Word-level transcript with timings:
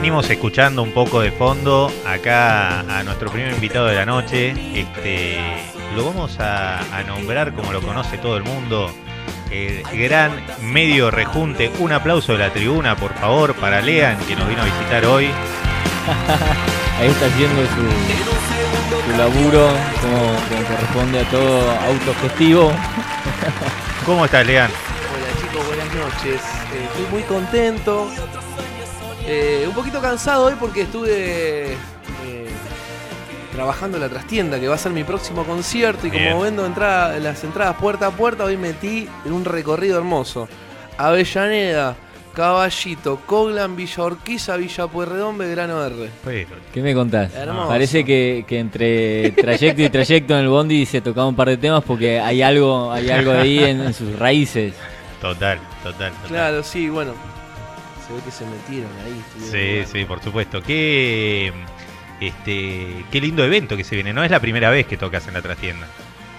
venimos 0.00 0.30
escuchando 0.30 0.82
un 0.82 0.92
poco 0.92 1.20
de 1.20 1.30
fondo 1.30 1.92
acá 2.06 2.80
a 2.80 3.02
nuestro 3.02 3.30
primer 3.30 3.52
invitado 3.52 3.84
de 3.84 3.96
la 3.96 4.06
noche. 4.06 4.54
Este, 4.74 5.36
lo 5.94 6.06
vamos 6.06 6.40
a, 6.40 6.78
a 6.96 7.02
nombrar 7.02 7.52
como 7.52 7.70
lo 7.70 7.82
conoce 7.82 8.16
todo 8.16 8.38
el 8.38 8.42
mundo. 8.42 8.90
El 9.50 9.82
gran 9.92 10.32
medio 10.62 11.10
rejunte. 11.10 11.70
Un 11.80 11.92
aplauso 11.92 12.32
de 12.32 12.38
la 12.38 12.50
tribuna, 12.50 12.96
por 12.96 13.12
favor, 13.12 13.54
para 13.56 13.82
Lean, 13.82 14.16
que 14.20 14.34
nos 14.36 14.48
vino 14.48 14.62
a 14.62 14.64
visitar 14.64 15.04
hoy. 15.04 15.26
Ahí 16.98 17.08
está 17.08 17.26
haciendo 17.26 17.60
su, 17.60 19.04
su 19.04 19.18
laburo 19.18 19.68
como, 20.00 20.18
como 20.48 20.66
corresponde 20.66 21.20
a 21.20 21.28
todo 21.28 21.70
autogestivo. 21.78 22.72
¿Cómo 24.06 24.24
estás, 24.24 24.46
Lean? 24.46 24.70
Hola 24.70 25.42
chicos, 25.42 25.66
buenas 25.66 25.94
noches. 25.94 26.40
Eh, 26.72 26.88
estoy 26.88 27.06
muy 27.12 27.22
contento. 27.24 28.08
Eh, 29.26 29.64
un 29.68 29.74
poquito 29.74 30.00
cansado 30.00 30.46
hoy 30.46 30.54
porque 30.58 30.82
estuve 30.82 31.72
eh, 31.72 31.76
trabajando 33.54 33.96
en 33.96 34.02
la 34.02 34.08
trastienda, 34.08 34.58
que 34.58 34.68
va 34.68 34.74
a 34.74 34.78
ser 34.78 34.92
mi 34.92 35.04
próximo 35.04 35.44
concierto. 35.44 36.06
Y 36.06 36.10
Bien. 36.10 36.30
como 36.30 36.42
vendo 36.42 36.66
entrada- 36.66 37.18
las 37.18 37.42
entradas 37.44 37.76
puerta 37.76 38.06
a 38.06 38.10
puerta, 38.10 38.44
hoy 38.44 38.56
metí 38.56 39.08
en 39.24 39.32
un 39.32 39.44
recorrido 39.44 39.98
hermoso. 39.98 40.48
Avellaneda, 40.98 41.96
Caballito, 42.34 43.20
Coglan, 43.26 43.74
Villa 43.76 44.02
Orquiza, 44.04 44.56
Villa 44.56 44.86
Pueyrredón, 44.86 45.36
Belgrano 45.38 45.84
R. 45.84 46.08
¿Qué 46.72 46.80
me 46.82 46.94
contás? 46.94 47.34
Hermoso. 47.34 47.68
Parece 47.68 48.04
que, 48.04 48.44
que 48.46 48.58
entre 48.58 49.30
trayecto 49.32 49.82
y 49.82 49.88
trayecto 49.90 50.34
en 50.34 50.40
el 50.40 50.48
Bondi 50.48 50.86
se 50.86 51.00
tocaba 51.00 51.26
un 51.26 51.34
par 51.36 51.48
de 51.48 51.56
temas 51.56 51.82
porque 51.84 52.20
hay 52.20 52.42
algo, 52.42 52.90
hay 52.92 53.10
algo 53.10 53.32
ahí 53.32 53.58
en, 53.58 53.80
en 53.80 53.94
sus 53.94 54.18
raíces. 54.18 54.74
total, 55.20 55.58
total, 55.82 56.12
total. 56.12 56.28
Claro, 56.28 56.62
sí, 56.62 56.88
bueno. 56.88 57.12
Se 58.10 58.16
ve 58.16 58.22
que 58.24 58.30
se 58.32 58.44
metieron 58.44 58.90
ahí. 59.04 59.84
Sí, 59.84 59.90
sí, 59.92 60.04
por 60.04 60.20
supuesto. 60.20 60.60
Qué, 60.62 61.52
este, 62.20 63.04
qué 63.10 63.20
lindo 63.20 63.44
evento 63.44 63.76
que 63.76 63.84
se 63.84 63.94
viene. 63.94 64.12
No 64.12 64.24
es 64.24 64.30
la 64.30 64.40
primera 64.40 64.70
vez 64.70 64.86
que 64.86 64.96
tocas 64.96 65.26
en 65.28 65.34
la 65.34 65.42
trastienda. 65.42 65.86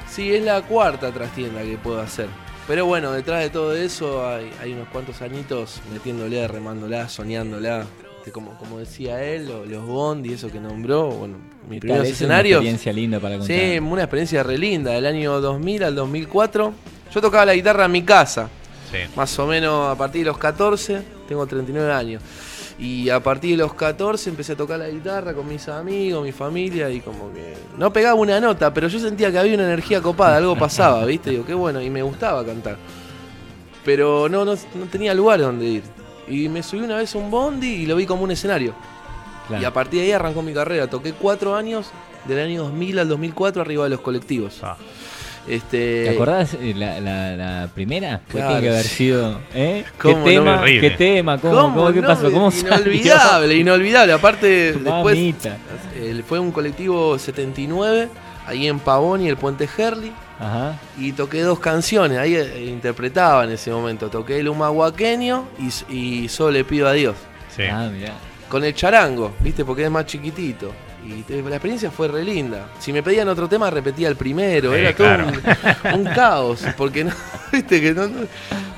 Sí, 0.09 0.33
es 0.35 0.43
la 0.43 0.61
cuarta 0.63 1.11
trastienda 1.11 1.61
que 1.61 1.77
puedo 1.77 2.01
hacer. 2.01 2.27
Pero 2.67 2.85
bueno, 2.85 3.11
detrás 3.11 3.41
de 3.41 3.49
todo 3.49 3.73
eso 3.75 4.27
hay, 4.27 4.51
hay 4.61 4.73
unos 4.73 4.87
cuantos 4.89 5.21
añitos 5.21 5.81
metiéndole, 5.91 6.47
remándola, 6.47 7.07
soñándola. 7.09 7.85
Este, 8.19 8.31
Como, 8.31 8.55
como 8.57 8.77
decía 8.77 9.23
él, 9.23 9.47
lo- 9.47 9.65
los 9.65 9.83
Bond 9.85 10.25
y 10.27 10.33
eso 10.33 10.51
que 10.51 10.59
nombró, 10.59 11.07
bueno, 11.07 11.37
mis 11.67 11.79
primeros 11.79 12.03
vez 12.03 12.11
es 12.11 12.19
una 12.21 12.25
escenarios. 12.25 12.57
experiencia 12.57 12.93
linda 12.93 13.19
para 13.19 13.37
contar. 13.39 13.57
Sí, 13.57 13.79
una 13.79 14.03
experiencia 14.03 14.43
re 14.43 14.57
linda, 14.59 14.91
del 14.91 15.05
año 15.07 15.41
2000 15.41 15.83
al 15.85 15.95
2004. 15.95 16.73
Yo 17.13 17.21
tocaba 17.21 17.45
la 17.45 17.55
guitarra 17.55 17.85
en 17.85 17.91
mi 17.93 18.03
casa, 18.03 18.47
Sí. 18.91 18.97
más 19.15 19.39
o 19.39 19.47
menos 19.47 19.89
a 19.89 19.97
partir 19.97 20.21
de 20.21 20.27
los 20.27 20.37
14, 20.37 21.01
tengo 21.31 21.47
39 21.47 21.93
años. 21.93 22.21
Y 22.77 23.09
a 23.09 23.21
partir 23.21 23.51
de 23.51 23.57
los 23.57 23.73
14 23.73 24.29
empecé 24.29 24.53
a 24.53 24.55
tocar 24.57 24.79
la 24.79 24.89
guitarra 24.89 25.33
con 25.33 25.47
mis 25.47 25.67
amigos, 25.69 26.23
mi 26.23 26.31
familia, 26.31 26.89
y 26.89 26.99
como 26.99 27.31
que 27.31 27.55
no 27.77 27.93
pegaba 27.93 28.15
una 28.15 28.39
nota, 28.39 28.73
pero 28.73 28.87
yo 28.87 28.99
sentía 28.99 29.31
que 29.31 29.37
había 29.37 29.53
una 29.53 29.63
energía 29.63 30.01
copada, 30.01 30.37
algo 30.37 30.57
pasaba, 30.57 31.05
¿viste? 31.05 31.29
Digo, 31.29 31.45
qué 31.45 31.53
bueno, 31.53 31.81
y 31.81 31.89
me 31.89 32.01
gustaba 32.01 32.45
cantar. 32.45 32.77
Pero 33.85 34.27
no, 34.27 34.43
no, 34.43 34.55
no 34.55 34.85
tenía 34.91 35.13
lugar 35.13 35.39
donde 35.39 35.65
ir. 35.65 35.83
Y 36.27 36.49
me 36.49 36.61
subí 36.63 36.81
una 36.81 36.97
vez 36.97 37.15
a 37.15 37.17
un 37.17 37.31
bondi 37.31 37.67
y 37.67 37.85
lo 37.85 37.95
vi 37.95 38.05
como 38.05 38.23
un 38.23 38.31
escenario. 38.31 38.73
Claro. 39.47 39.61
Y 39.61 39.65
a 39.65 39.73
partir 39.73 40.01
de 40.01 40.07
ahí 40.07 40.11
arrancó 40.11 40.41
mi 40.41 40.53
carrera. 40.53 40.87
Toqué 40.87 41.13
cuatro 41.13 41.55
años, 41.55 41.87
del 42.25 42.39
año 42.39 42.63
2000 42.63 42.99
al 42.99 43.09
2004, 43.09 43.61
arriba 43.61 43.85
de 43.85 43.89
los 43.89 44.01
colectivos. 44.01 44.59
Ah, 44.63 44.77
Este, 45.47 46.03
¿Te 46.05 46.09
acordás 46.11 46.53
eh, 46.53 46.73
la, 46.75 46.99
la, 46.99 47.35
la 47.35 47.67
primera? 47.73 48.21
¿Qué 48.27 48.33
Claro, 48.37 48.47
tiene 48.49 48.61
que 48.61 48.69
haber 48.69 48.85
sido? 48.85 49.39
¿Eh? 49.53 49.83
¿Qué 50.01 50.13
tema? 50.13 50.63
¿Qué 50.63 50.89
tema? 50.91 51.37
¿Cómo, 51.39 51.53
¿Cómo 51.55 51.75
cómo, 51.75 51.93
¿Qué 51.93 52.01
no? 52.01 52.07
pasó? 52.07 52.31
¿Cómo 52.31 52.51
salió? 52.51 52.75
Inolvidable, 52.93 53.55
inolvidable. 53.55 54.13
Aparte, 54.13 54.73
después 54.73 55.17
eh, 55.95 56.23
fue 56.27 56.39
un 56.39 56.51
colectivo 56.51 57.17
79, 57.17 58.07
ahí 58.45 58.67
en 58.67 58.79
Pavón 58.79 59.21
y 59.21 59.29
el 59.29 59.37
Puente 59.37 59.67
Herli. 59.77 60.11
Ajá. 60.39 60.79
Y 60.97 61.11
toqué 61.11 61.41
dos 61.41 61.59
canciones, 61.59 62.17
ahí 62.17 62.35
eh, 62.35 62.65
interpretaba 62.67 63.43
en 63.43 63.51
ese 63.51 63.71
momento. 63.71 64.09
Toqué 64.09 64.39
el 64.39 64.47
humahuaqueño 64.49 65.45
y, 65.89 65.95
y 65.95 66.29
Solo 66.29 66.51
le 66.51 66.63
pido 66.63 66.87
a 66.87 66.93
Dios. 66.93 67.15
sí. 67.55 67.63
Ah, 67.63 67.89
mirá. 67.91 68.13
Con 68.49 68.63
el 68.65 68.75
charango, 68.75 69.31
¿viste? 69.39 69.63
Porque 69.63 69.85
es 69.85 69.89
más 69.91 70.05
chiquitito. 70.05 70.73
Y 71.05 71.23
te- 71.23 71.41
la 71.41 71.49
experiencia 71.55 71.89
fue 71.91 72.07
re 72.07 72.23
linda. 72.23 72.69
Si 72.79 72.93
me 72.93 73.01
pedían 73.01 73.27
otro 73.27 73.49
tema, 73.49 73.69
repetía 73.69 74.07
el 74.07 74.15
primero. 74.15 74.71
Sí, 74.73 74.79
Era 74.79 74.95
todo 74.95 75.07
un, 75.93 75.99
un 76.01 76.05
caos. 76.13 76.63
Porque 76.77 77.03
no, 77.03 77.11
¿viste? 77.51 77.81
Que 77.81 77.93
no, 77.93 78.07
no- 78.07 78.27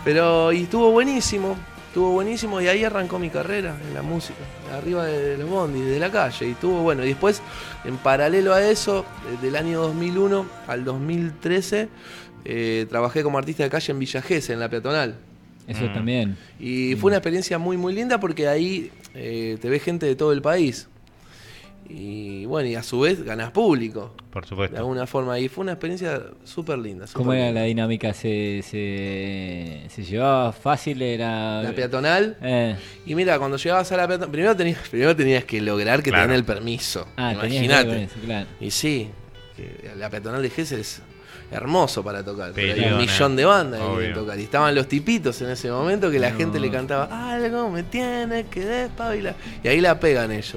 Pero, 0.06 0.52
y 0.54 0.64
estuvo 0.64 0.92
buenísimo. 0.92 1.56
Estuvo 1.88 2.10
buenísimo 2.12 2.60
y 2.60 2.68
ahí 2.68 2.84
arrancó 2.84 3.20
mi 3.20 3.30
carrera 3.30 3.76
en 3.88 3.94
la 3.94 4.02
música. 4.02 4.40
Arriba 4.76 5.06
de 5.06 5.38
los 5.38 5.48
bondis, 5.50 5.86
de 5.86 6.00
la 6.00 6.10
calle. 6.10 6.48
Y 6.48 6.52
estuvo 6.52 6.82
bueno. 6.82 7.04
Y 7.04 7.10
después, 7.10 7.42
en 7.86 7.98
paralelo 7.98 8.54
a 8.54 8.68
eso, 8.68 9.06
del 9.44 9.56
año 9.56 9.80
2001 9.82 10.46
al 10.68 10.86
2013, 10.86 11.90
eh, 12.46 12.88
trabajé 12.90 13.22
como 13.22 13.38
artista 13.38 13.62
de 13.64 13.70
calle 13.70 13.92
en 13.92 14.00
Villa 14.00 14.24
en 14.30 14.60
la 14.60 14.70
peatonal. 14.70 15.16
Eso 15.68 15.84
Mm. 15.86 15.94
también. 15.94 16.38
Y 16.60 16.96
fue 16.96 17.10
una 17.10 17.18
experiencia 17.18 17.58
muy, 17.60 17.78
muy 17.78 17.94
linda 17.94 18.20
porque 18.20 18.48
ahí 18.48 18.92
eh, 19.14 19.58
te 19.62 19.70
ve 19.70 19.78
gente 19.80 20.06
de 20.08 20.16
todo 20.16 20.32
el 20.34 20.42
país. 20.42 20.88
Y 21.90 22.46
bueno, 22.46 22.70
y 22.70 22.76
a 22.76 22.84
su 22.84 23.02
vez 23.02 23.24
ganas 23.24 23.52
público, 23.52 24.16
Por 24.32 24.44
de 24.44 24.50
supuesto. 24.50 24.78
alguna 24.78 25.06
forma. 25.06 25.38
Y 25.40 25.48
fue 25.50 25.64
una 25.64 25.74
experiencia 25.74 26.22
súper 26.44 26.80
linda. 26.80 27.06
súper 27.08 27.18
¿Cómo 27.20 27.34
era 27.34 27.46
linda. 27.48 27.62
la 27.62 27.68
dinámica? 27.68 28.14
¿Se, 28.14 28.62
se, 28.64 29.84
se 29.90 30.04
llevaba 30.04 30.52
fácil? 30.54 31.02
Era... 31.02 31.62
La 31.62 31.72
peatonal. 31.74 32.38
Eh, 32.42 32.76
Y 33.06 33.16
mira, 33.16 33.38
cuando 33.38 33.58
llegabas 33.58 33.92
a 33.92 33.98
la 33.98 34.08
peatonal, 34.08 34.32
primero 34.32 34.56
tenías, 34.56 34.80
primero 34.90 35.16
tenías 35.16 35.44
que 35.46 35.62
lograr 35.62 36.02
que 36.02 36.10
Claro. 36.10 36.26
te 36.26 36.28
den 36.30 36.38
el 36.40 36.46
permiso. 36.46 37.08
ah, 37.18 37.34
Imagínate. 37.34 38.08
claro. 38.26 38.48
Y 38.60 38.72
sí, 38.72 39.10
que 39.56 39.92
la 39.98 40.10
peatonal 40.10 40.42
de 40.42 40.50
Gesell 40.50 40.80
es 40.80 41.02
hermoso 41.52 42.04
para 42.04 42.24
tocar. 42.24 42.52
pero 42.56 42.74
hay 42.74 42.92
un 42.94 42.98
millón 42.98 43.36
de 43.36 43.46
bandas 43.46 43.80
que 44.00 44.08
tocar. 44.14 44.40
Y 44.40 44.44
estaban 44.44 44.74
los 44.74 44.88
tipitos 44.88 45.40
en 45.42 45.50
ese 45.52 45.70
momento 45.70 46.10
que 46.10 46.18
la 46.20 46.32
No. 46.32 46.38
gente 46.38 46.60
le 46.60 46.72
cantaba, 46.72 47.32
algo 47.34 47.70
me 47.70 47.84
tiene 47.84 48.46
que 48.46 48.62
despabilar. 48.66 49.36
Y 49.64 49.68
ahí 49.68 49.80
la 49.82 50.00
pegan 50.00 50.32
ellos. 50.32 50.56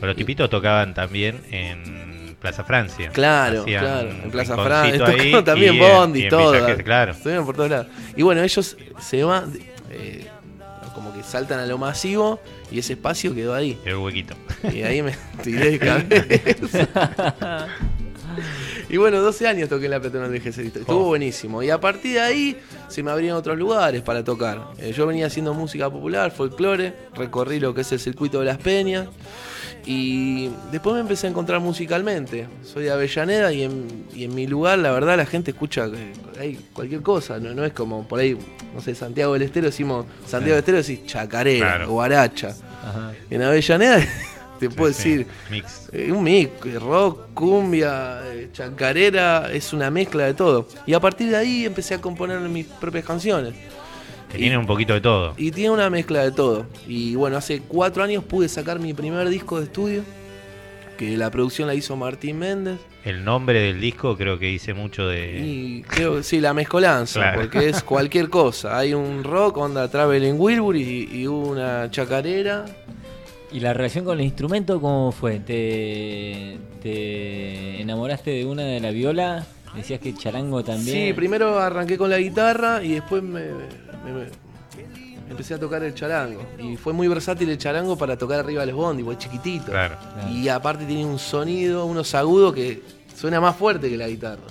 Pero 0.00 0.08
los 0.08 0.16
tipitos 0.16 0.48
tocaban 0.50 0.94
también 0.94 1.40
en 1.50 2.36
Plaza 2.40 2.64
Francia. 2.64 3.10
Claro, 3.12 3.62
Hacían 3.62 3.82
claro, 3.84 4.10
en 4.10 4.30
Plaza 4.30 4.56
Francia. 4.56 4.98
Tocaron 5.04 5.44
también 5.44 5.74
y 5.74 5.78
Bondi 5.78 6.26
y 6.26 6.28
todo. 6.28 6.52
Claro. 6.84 7.12
Estuvieron 7.12 7.46
por 7.46 7.56
todos 7.56 7.70
lados. 7.70 7.86
Y 8.16 8.22
bueno, 8.22 8.42
ellos 8.42 8.76
se 9.00 9.24
van, 9.24 9.52
eh, 9.90 10.26
como 10.94 11.12
que 11.14 11.22
saltan 11.22 11.58
a 11.60 11.66
lo 11.66 11.78
masivo 11.78 12.40
y 12.70 12.78
ese 12.78 12.92
espacio 12.92 13.34
quedó 13.34 13.54
ahí. 13.54 13.78
El 13.84 13.96
huequito. 13.96 14.34
Y 14.72 14.82
ahí 14.82 15.02
me 15.02 15.12
tiré 15.42 15.70
de 15.72 15.78
cabeza. 15.78 17.66
Y 18.88 18.98
bueno, 18.98 19.20
12 19.20 19.48
años 19.48 19.68
toqué 19.68 19.86
en 19.86 19.92
la 19.92 20.00
peatonal 20.00 20.30
de 20.30 20.40
Gesell. 20.40 20.66
Estuvo 20.66 21.04
Oh. 21.04 21.08
buenísimo. 21.08 21.62
Y 21.62 21.70
a 21.70 21.80
partir 21.80 22.14
de 22.14 22.20
ahí 22.20 22.56
se 22.88 23.02
me 23.02 23.10
abrieron 23.10 23.38
otros 23.38 23.56
lugares 23.58 24.02
para 24.02 24.22
tocar. 24.22 24.68
Eh, 24.78 24.92
yo 24.96 25.06
venía 25.06 25.26
haciendo 25.26 25.54
música 25.54 25.90
popular, 25.90 26.30
folclore, 26.30 26.94
recorrí 27.14 27.58
lo 27.58 27.74
que 27.74 27.80
es 27.80 27.90
el 27.92 27.98
circuito 27.98 28.38
de 28.40 28.46
las 28.46 28.58
peñas. 28.58 29.08
Y 29.86 30.50
después 30.72 30.94
me 30.94 31.00
empecé 31.00 31.28
a 31.28 31.30
encontrar 31.30 31.60
musicalmente. 31.60 32.48
Soy 32.64 32.84
de 32.84 32.90
Avellaneda 32.90 33.52
y 33.52 33.62
en, 33.62 34.06
y 34.14 34.24
en 34.24 34.34
mi 34.34 34.46
lugar, 34.48 34.80
la 34.80 34.90
verdad, 34.90 35.16
la 35.16 35.26
gente 35.26 35.52
escucha 35.52 35.86
eh, 36.40 36.58
cualquier 36.72 37.02
cosa. 37.02 37.38
No, 37.38 37.54
no 37.54 37.64
es 37.64 37.72
como 37.72 38.06
por 38.06 38.18
ahí, 38.18 38.36
no 38.74 38.80
sé, 38.80 38.94
Santiago 38.96 39.34
del 39.34 39.42
Estero 39.42 39.66
decimos, 39.66 40.04
Santiago 40.26 40.54
del 40.56 40.58
Estero 40.58 40.78
decís 40.78 41.06
chacarera, 41.06 41.66
Claro. 41.76 41.90
guaracha. 41.90 42.48
Ajá. 42.84 43.12
En 43.30 43.42
Avellaneda 43.42 44.00
te 44.58 44.70
puedo 44.70 44.92
Sí, 44.92 45.02
sí. 45.02 45.08
decir, 45.18 45.26
Mix. 45.50 45.88
eh, 45.92 46.10
un 46.10 46.24
mix, 46.24 46.50
eh, 46.66 46.78
rock, 46.80 47.28
cumbia, 47.34 48.22
eh, 48.26 48.48
chacarera, 48.52 49.52
es 49.52 49.72
una 49.72 49.90
mezcla 49.90 50.24
de 50.24 50.34
todo. 50.34 50.66
Y 50.84 50.94
a 50.94 51.00
partir 51.00 51.30
de 51.30 51.36
ahí 51.36 51.64
empecé 51.64 51.94
a 51.94 52.00
componer 52.00 52.40
mis 52.40 52.66
propias 52.66 53.04
canciones. 53.04 53.54
Que 54.30 54.38
tiene 54.38 54.58
un 54.58 54.66
poquito 54.66 54.92
de 54.94 55.00
todo. 55.00 55.34
Y 55.36 55.50
tiene 55.52 55.70
una 55.70 55.88
mezcla 55.90 56.22
de 56.24 56.32
todo. 56.32 56.66
Y 56.88 57.14
bueno, 57.14 57.36
hace 57.36 57.60
cuatro 57.60 58.02
años 58.02 58.24
pude 58.24 58.48
sacar 58.48 58.80
mi 58.80 58.92
primer 58.92 59.28
disco 59.28 59.58
de 59.58 59.64
estudio, 59.66 60.02
que 60.98 61.16
la 61.16 61.30
producción 61.30 61.68
la 61.68 61.74
hizo 61.74 61.94
Martín 61.96 62.38
Méndez. 62.38 62.78
El 63.04 63.24
nombre 63.24 63.60
del 63.60 63.80
disco 63.80 64.16
creo 64.16 64.38
que 64.38 64.46
dice 64.46 64.74
mucho 64.74 65.06
de. 65.06 65.40
Y 65.46 65.82
creo 65.82 66.16
que 66.16 66.22
sí, 66.24 66.40
la 66.40 66.52
mezcolanza, 66.54 67.20
Claro. 67.20 67.40
porque 67.42 67.68
es 67.68 67.82
cualquier 67.84 68.28
cosa. 68.28 68.76
Hay 68.78 68.94
un 68.94 69.22
rock, 69.22 69.58
onda 69.58 69.88
Traveling 69.88 70.34
Wilbur 70.38 70.74
y, 70.76 71.08
y 71.12 71.26
una 71.28 71.88
chacarera. 71.90 72.64
¿Y 73.52 73.60
la 73.60 73.72
relación 73.72 74.04
con 74.04 74.18
el 74.18 74.24
instrumento 74.24 74.80
cómo 74.80 75.12
fue? 75.12 75.38
¿Te, 75.38 76.58
te 76.82 77.80
enamoraste 77.80 78.30
de 78.32 78.44
una 78.44 78.62
de 78.62 78.80
la 78.80 78.90
viola? 78.90 79.46
Decías 79.76 80.00
que 80.00 80.14
charango 80.14 80.64
también. 80.64 81.08
Sí, 81.08 81.12
primero 81.12 81.58
arranqué 81.60 81.96
con 81.98 82.10
la 82.10 82.18
guitarra 82.18 82.82
y 82.82 82.94
después 82.94 83.22
me- 83.22 83.42
empecé 85.28 85.54
a 85.54 85.58
tocar 85.58 85.82
el 85.82 85.94
charango. 85.94 86.42
Y 86.58 86.76
fue 86.76 86.92
muy 86.92 87.08
versátil 87.08 87.48
el 87.50 87.58
charango 87.58 87.96
para 87.96 88.16
tocar 88.16 88.40
arriba 88.40 88.60
de 88.60 88.68
los 88.72 88.76
bondi, 88.76 89.02
porque 89.02 89.18
es 89.24 89.30
chiquitito. 89.30 89.66
Claro. 89.72 89.96
Claro. 90.14 90.30
Y 90.30 90.48
aparte 90.48 90.84
tiene 90.84 91.04
un 91.04 91.18
sonido, 91.18 91.84
unos 91.86 92.14
agudos 92.14 92.54
que 92.54 92.82
suena 93.14 93.40
más 93.40 93.56
fuerte 93.56 93.88
que 93.90 93.96
la 93.96 94.08
guitarra. 94.08 94.42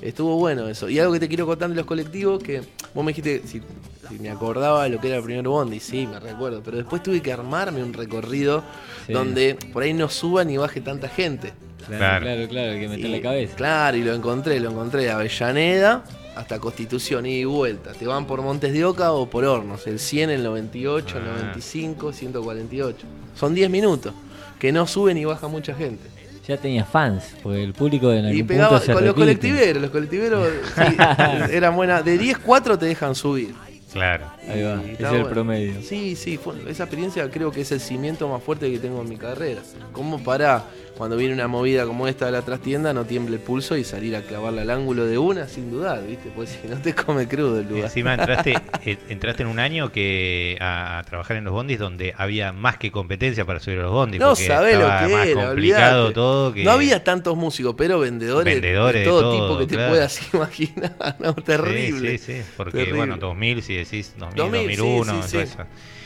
Estuvo 0.00 0.36
bueno 0.36 0.66
eso. 0.68 0.88
Y 0.88 0.98
algo 0.98 1.12
que 1.12 1.20
te 1.20 1.28
quiero 1.28 1.46
contar 1.46 1.68
de 1.68 1.74
los 1.76 1.84
colectivos, 1.84 2.42
que 2.42 2.62
vos 2.94 3.04
me 3.04 3.12
dijiste 3.12 3.42
si 3.46 3.60
Si 4.08 4.18
me 4.18 4.28
acordaba 4.28 4.82
de 4.84 4.90
lo 4.90 5.00
que 5.00 5.06
era 5.06 5.18
el 5.18 5.22
primer 5.22 5.46
bondi, 5.46 5.78
sí, 5.78 6.04
me 6.04 6.18
recuerdo. 6.18 6.62
Pero 6.64 6.78
después 6.78 7.00
tuve 7.00 7.20
que 7.22 7.32
armarme 7.32 7.80
un 7.84 7.92
recorrido 7.92 8.64
Sí. 9.06 9.12
donde 9.12 9.56
por 9.72 9.84
ahí 9.84 9.92
no 9.92 10.08
suba 10.08 10.42
ni 10.42 10.56
baje 10.56 10.80
tanta 10.80 11.08
gente. 11.08 11.52
Claro, 11.86 11.98
Claro. 11.98 12.24
claro, 12.24 12.48
claro, 12.48 12.72
que 12.80 12.88
meter 12.88 13.10
la 13.10 13.20
cabeza. 13.20 13.54
Claro, 13.56 13.96
y 13.96 14.02
lo 14.02 14.12
encontré, 14.12 14.58
lo 14.58 14.70
encontré 14.70 15.10
Avellaneda 15.10 16.02
hasta 16.40 16.58
Constitución, 16.58 17.26
y 17.26 17.44
vuelta. 17.44 17.92
Te 17.92 18.06
van 18.06 18.26
por 18.26 18.42
Montes 18.42 18.72
de 18.72 18.84
Oca 18.84 19.12
o 19.12 19.28
por 19.28 19.44
Hornos. 19.44 19.86
El 19.86 19.98
100, 19.98 20.30
el 20.30 20.42
98, 20.42 21.18
el 21.18 21.24
Ah. 21.24 21.32
95, 21.38 22.12
148. 22.12 23.06
Son 23.34 23.54
10 23.54 23.70
minutos. 23.70 24.12
Que 24.58 24.72
no 24.72 24.86
sube 24.86 25.14
ni 25.14 25.24
baja 25.24 25.48
mucha 25.48 25.74
gente. 25.74 26.02
Ya 26.46 26.56
tenía 26.56 26.84
fans, 26.84 27.22
porque 27.42 27.62
el 27.62 27.72
público 27.74 28.12
en 28.12 28.24
Y 28.24 28.28
algún 28.28 28.46
pegaba 28.46 28.70
punto 28.70 28.84
se 28.86 28.92
con 28.92 29.04
los 29.04 29.14
colectiveros. 29.14 29.80
Los 29.82 29.90
colectiveros 29.90 30.48
sí, 30.74 30.96
eran 31.52 31.76
buenas. 31.76 32.04
De 32.04 32.18
10, 32.18 32.38
4 32.38 32.78
te 32.78 32.86
dejan 32.86 33.14
subir. 33.14 33.54
Claro. 33.92 34.26
Ahí 34.48 34.62
va, 34.62 34.76
Y 34.84 34.90
ese 34.90 34.92
es 34.92 35.00
el 35.00 35.08
bueno. 35.10 35.28
promedio. 35.28 35.82
Sí, 35.82 36.14
sí, 36.16 36.36
fue- 36.36 36.54
esa 36.68 36.84
experiencia 36.84 37.28
creo 37.30 37.50
que 37.50 37.62
es 37.62 37.72
el 37.72 37.80
cimiento 37.80 38.28
más 38.28 38.42
fuerte 38.42 38.70
que 38.70 38.78
tengo 38.78 39.00
en 39.02 39.08
mi 39.08 39.16
carrera. 39.16 39.62
Como 39.92 40.22
para 40.22 40.64
cuando 41.00 41.16
viene 41.16 41.32
una 41.32 41.48
movida 41.48 41.86
como 41.86 42.06
esta 42.08 42.26
de 42.26 42.32
la 42.32 42.42
trastienda 42.42 42.92
no 42.92 43.06
tiemble 43.06 43.36
el 43.36 43.40
pulso 43.40 43.74
y 43.74 43.84
salir 43.84 44.14
a 44.16 44.20
clavarla 44.20 44.60
al 44.60 44.68
ángulo 44.68 45.06
de 45.06 45.16
una 45.16 45.48
sin 45.48 45.70
dudar, 45.70 46.06
¿viste? 46.06 46.30
Pues 46.36 46.50
si 46.50 46.68
no 46.68 46.76
te 46.76 46.94
come 46.94 47.26
crudo 47.26 47.58
el 47.58 47.68
lugar. 47.68 47.84
Encima 47.84 48.12
entraste, 48.12 48.52
eh, 48.84 48.98
entraste 49.08 49.44
en 49.44 49.48
un 49.48 49.58
año 49.60 49.90
que 49.92 50.58
a, 50.60 51.02
trabajar 51.08 51.38
en 51.38 51.44
los 51.44 51.54
bondis 51.54 51.78
donde 51.78 52.12
había 52.18 52.52
más 52.52 52.76
que 52.76 52.90
competencia 52.90 53.46
para 53.46 53.60
subir 53.60 53.78
a 53.78 53.84
los 53.84 53.92
bondis. 53.92 54.20
No 54.20 54.36
sabés 54.36 54.74
lo 54.74 54.84
que 54.84 55.14
más 55.14 55.26
era, 55.26 55.46
complicado 55.46 56.00
olvidate. 56.02 56.12
todo. 56.12 56.52
Que... 56.52 56.64
No 56.64 56.72
había 56.72 57.02
tantos 57.02 57.34
músicos, 57.34 57.74
pero 57.78 57.98
vendedores, 57.98 58.52
Vendedores 58.52 58.92
de 58.92 59.00
de 59.00 59.06
todo, 59.06 59.32
tipo 59.32 59.58
que 59.58 59.66
te 59.74 59.88
puedas 59.88 60.20
imaginar. 60.34 61.16
No, 61.18 61.34
terrible. 61.34 62.18
Sí, 62.18 62.18
sí, 62.18 62.42
sí, 62.42 62.48
porque 62.58 62.76
Terrible. 62.76 62.98
bueno, 62.98 63.16
2000, 63.16 63.62
si 63.62 63.74
decís 63.74 64.12
2000, 64.18 64.36
2000, 64.36 64.76
2001, 64.76 65.22
sí, 65.22 65.22
sí, 65.22 65.32
todo 65.32 65.42
eso. 65.44 65.58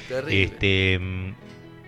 Terrible. 0.09 0.45
Este, 0.45 0.99
mm, 1.01 1.35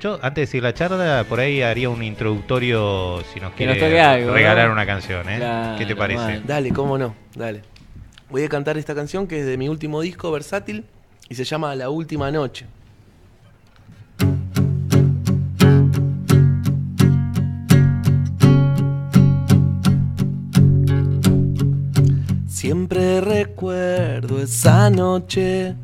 yo 0.00 0.14
antes 0.16 0.34
de 0.34 0.40
decir 0.42 0.62
la 0.62 0.74
charla, 0.74 1.24
por 1.28 1.40
ahí 1.40 1.62
haría 1.62 1.88
un 1.88 2.02
introductorio 2.02 3.22
si 3.32 3.40
nos 3.40 3.52
quiere 3.54 3.72
nos 3.72 3.80
toque 3.82 4.00
algo, 4.00 4.32
regalar 4.32 4.66
¿no? 4.66 4.72
una 4.72 4.86
canción, 4.86 5.28
¿eh? 5.28 5.36
Claro, 5.38 5.78
¿Qué 5.78 5.86
te 5.86 5.96
parece? 5.96 6.20
mal. 6.20 6.46
Dale, 6.46 6.70
cómo 6.70 6.98
no, 6.98 7.14
dale. 7.34 7.62
Voy 8.28 8.42
a 8.44 8.48
cantar 8.48 8.76
esta 8.76 8.94
canción 8.94 9.26
que 9.26 9.40
es 9.40 9.46
de 9.46 9.56
mi 9.56 9.68
último 9.68 10.00
disco, 10.00 10.30
Versátil, 10.32 10.84
y 11.28 11.34
se 11.34 11.44
llama 11.44 11.74
La 11.74 11.90
Última 11.90 12.30
Noche. 12.30 12.66
Siempre 22.56 23.20
recuerdo 23.20 24.40
esa 24.40 24.88
noche, 24.88 25.74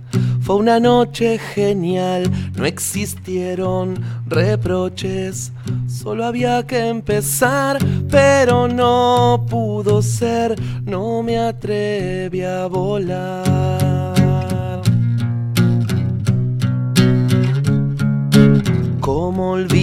fue 0.40 0.56
una 0.56 0.80
noche 0.80 1.38
genial, 1.38 2.30
no 2.56 2.64
existieron 2.64 4.02
reproches, 4.26 5.52
solo 5.86 6.24
había 6.24 6.66
que 6.66 6.88
empezar, 6.88 7.76
pero 8.08 8.68
no 8.68 9.44
pudo 9.50 10.00
ser, 10.00 10.58
no 10.82 11.22
me 11.22 11.36
atreví 11.38 12.40
a 12.40 12.66
volar. 12.68 14.14
¿Cómo 18.98 19.50
olvidar 19.50 19.81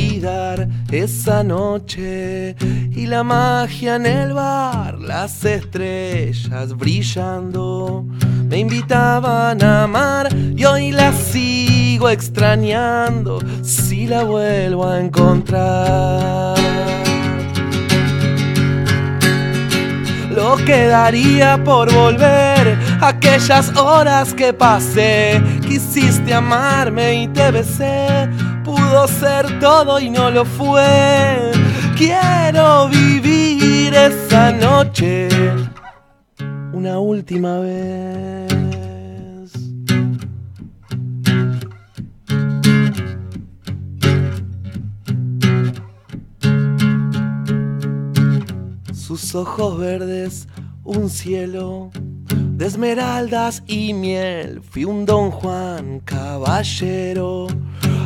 esa 0.92 1.44
noche 1.44 2.56
y 2.92 3.06
la 3.06 3.24
magia 3.24 3.96
en 3.96 4.06
el 4.06 4.34
bar? 4.34 5.00
Las 5.00 5.44
estrellas 5.46 6.76
brillando 6.76 8.06
me 8.50 8.60
invitaban 8.60 9.64
a 9.64 9.84
amar 9.84 10.30
y 10.34 10.66
hoy 10.66 10.92
la 10.92 11.14
sigo 11.14 12.10
extrañando 12.10 13.40
si 13.62 14.08
la 14.08 14.24
vuelvo 14.24 14.88
a 14.88 15.00
encontrar. 15.00 16.58
Lo 20.32 20.56
que 20.58 20.88
daría 20.88 21.62
por 21.64 21.94
volver 21.94 22.78
aquellas 23.02 23.76
horas 23.76 24.34
que 24.34 24.54
pasé. 24.54 25.42
Quisiste 25.68 26.34
amarme 26.34 27.24
y 27.24 27.28
te 27.28 27.52
besé. 27.52 28.30
Pudo 28.90 29.08
ser 29.08 29.60
todo 29.60 30.00
y 30.00 30.10
no 30.10 30.32
lo 30.32 30.44
fue. 30.44 31.52
Quiero 31.96 32.90
vivir 32.90 33.94
esa 33.94 34.52
noche 34.52 35.30
una 36.74 36.98
última 36.98 37.60
vez. 37.60 38.50
sus 48.94 49.36
ojos 49.36 49.78
verdes, 49.78 50.48
un 50.84 51.10
cielo 51.10 51.92
de 52.60 52.66
esmeraldas 52.66 53.64
y 53.68 53.94
miel. 53.94 54.62
Fui 54.62 54.84
un 54.86 55.06
don 55.06 55.32
Juan 55.32 56.00
caballero, 56.00 57.48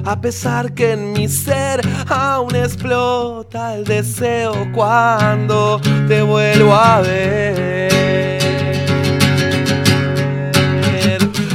a 0.05 0.19
pesar 0.19 0.73
que 0.73 0.91
en 0.93 1.13
mi 1.13 1.27
ser 1.27 1.81
aún 2.09 2.55
explota 2.55 3.75
el 3.75 3.83
deseo 3.85 4.67
cuando 4.73 5.79
te 6.07 6.21
vuelvo 6.21 6.73
a 6.73 7.01
ver. 7.01 7.93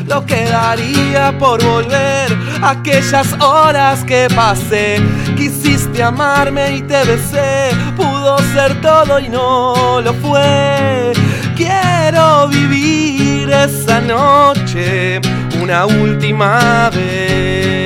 Lo 0.06 0.25
que 0.25 0.45
daría 0.45 1.37
por 1.39 1.62
volver 1.62 2.37
aquellas 2.62 3.33
horas 3.41 4.03
que 4.05 4.29
pasé. 4.35 5.00
Quisiste 5.37 6.03
amarme 6.03 6.77
y 6.77 6.83
te 6.83 7.05
besé. 7.05 7.71
Pudo 7.97 8.39
ser 8.55 8.81
todo 8.81 9.19
y 9.21 9.29
no 9.29 10.00
lo 10.03 10.15
fue. 10.15 11.12
Quiero 11.57 12.49
vivir 12.49 13.50
esa 13.50 14.00
noche 14.00 15.21
una 15.61 15.87
última 15.87 16.90
vez. 16.90 17.77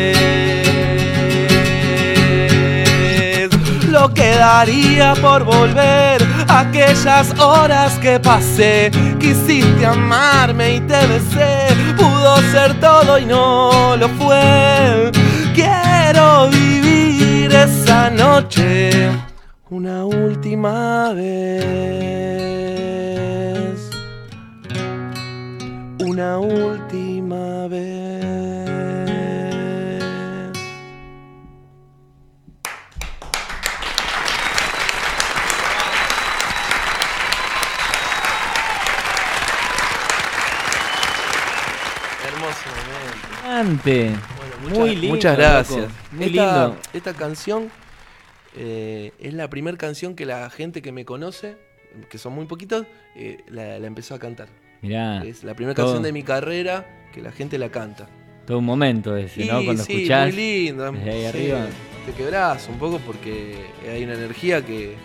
Lo 4.03 4.13
que 4.13 4.31
daría 4.35 5.15
por 5.15 5.45
volver 5.45 6.27
aquellas 6.49 7.39
horas 7.39 7.97
que 8.01 8.19
pasé. 8.19 8.91
Quisiste 9.21 9.87
amarme 9.87 10.75
y 10.75 10.81
te 10.81 11.07
besé. 11.07 11.69
Pudo 11.97 12.37
ser 12.51 12.81
todo 12.81 13.17
y 13.17 13.27
no 13.27 13.97
lo 13.97 14.09
fue. 14.09 15.13
Quiero 15.55 16.49
vivir 16.51 17.55
esa 17.55 18.11
noche 18.11 19.09
una 19.71 20.05
última 20.05 21.13
vez. 21.13 22.03
Una 26.01 26.39
última 26.41 27.69
vez. 27.69 28.02
Bueno, 43.67 44.55
muchas, 44.63 44.79
Muy 44.79 44.91
lindo, 44.97 45.15
muchas 45.15 45.37
gracias. 45.37 45.81
loco. 45.81 45.93
Muy 46.13 46.25
esta, 46.27 46.67
lindo. 46.67 46.81
esta 46.93 47.15
canción 47.15 47.71
eh, 48.57 49.13
es 49.19 49.35
la 49.35 49.49
primera 49.49 49.77
canción 49.77 50.15
que 50.15 50.27
la 50.27 50.49
gente 50.51 50.83
que 50.83 50.93
me 50.93 51.05
conoce, 51.05 51.57
que 52.09 52.19
son 52.19 52.33
muy 52.35 52.47
poquitos, 52.47 52.87
eh, 53.17 53.39
la, 53.49 53.79
la 53.79 53.87
empezó 53.87 54.15
a 54.15 54.19
cantar. 54.19 54.49
Mirá, 54.83 55.23
Es 55.25 55.45
la 55.45 55.55
primera 55.55 55.75
todo. 55.75 55.87
canción 55.87 56.03
de 56.03 56.13
mi 56.13 56.23
carrera 56.23 57.09
que 57.13 57.21
la 57.23 57.31
gente 57.31 57.57
la 57.59 57.71
canta. 57.71 58.09
todo 58.47 58.59
un 58.59 58.65
momento 58.65 59.17
ese, 59.17 59.45
¿no? 59.47 59.63
Cuando 59.65 59.85
sí, 59.85 59.93
escuchás. 59.95 60.27
muy 60.29 60.37
lindo. 60.37 60.91
desde 60.93 61.11
ahí 61.11 61.21
sí, 61.21 61.27
arriba. 61.27 61.67
Te 62.07 62.13
quebrás 62.15 62.69
un 62.69 62.79
poco 62.79 62.99
porque 62.99 63.55
hay 63.89 64.03
una 64.05 64.15
energía 64.15 64.65
que. 64.65 64.97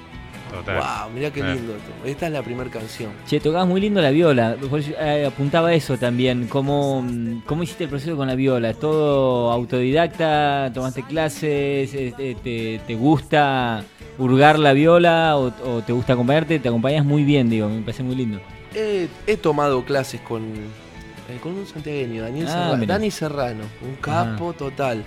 Total. 0.51 0.75
¡Wow! 0.77 1.13
Mirá 1.13 1.31
qué 1.31 1.39
Claro. 1.41 1.55
lindo 1.55 1.73
esto. 1.75 1.91
Esta 2.05 2.27
es 2.27 2.31
la 2.33 2.41
primera 2.41 2.69
canción. 2.69 3.11
Che, 3.27 3.39
tocabas 3.39 3.67
muy 3.67 3.81
lindo 3.81 4.01
la 4.01 4.11
viola. 4.11 4.55
Eh, 4.99 5.25
apuntaba 5.27 5.73
eso 5.73 5.97
también. 5.97 6.47
¿Cómo, 6.47 7.05
¿Cómo 7.45 7.63
hiciste 7.63 7.83
el 7.85 7.89
proceso 7.89 8.15
con 8.15 8.27
la 8.27 8.35
viola? 8.35 8.69
¿Es 8.69 8.79
todo 8.79 9.51
autodidacta? 9.51 10.71
¿Tomaste 10.73 11.03
clases? 11.03 11.93
Este, 11.93 12.35
te, 12.35 12.79
te 12.85 12.95
gusta 12.95 13.83
hurgar 14.17 14.57
la 14.59 14.73
viola 14.73 15.37
o, 15.37 15.47
o 15.65 15.81
te 15.81 15.93
gusta 15.93 16.13
acompañarte? 16.13 16.59
Te 16.59 16.69
acompañas 16.69 17.05
muy 17.05 17.23
bien, 17.23 17.49
digo. 17.49 17.67
Me 17.69 17.81
parece 17.81 18.03
muy 18.03 18.15
lindo. 18.15 18.39
He, 18.73 19.07
he 19.27 19.37
tomado 19.37 19.83
clases 19.85 20.21
con, 20.21 20.43
eh, 20.43 21.39
con 21.41 21.53
un 21.53 21.65
santiagueño, 21.65 22.23
Daniel 22.23 22.47
Ah, 22.47 22.51
Serra- 22.51 22.77
mirá. 22.77 22.93
Dani 22.95 23.11
Serrano, 23.11 23.63
un 23.81 23.95
capo 23.95 24.53
total. 24.53 25.03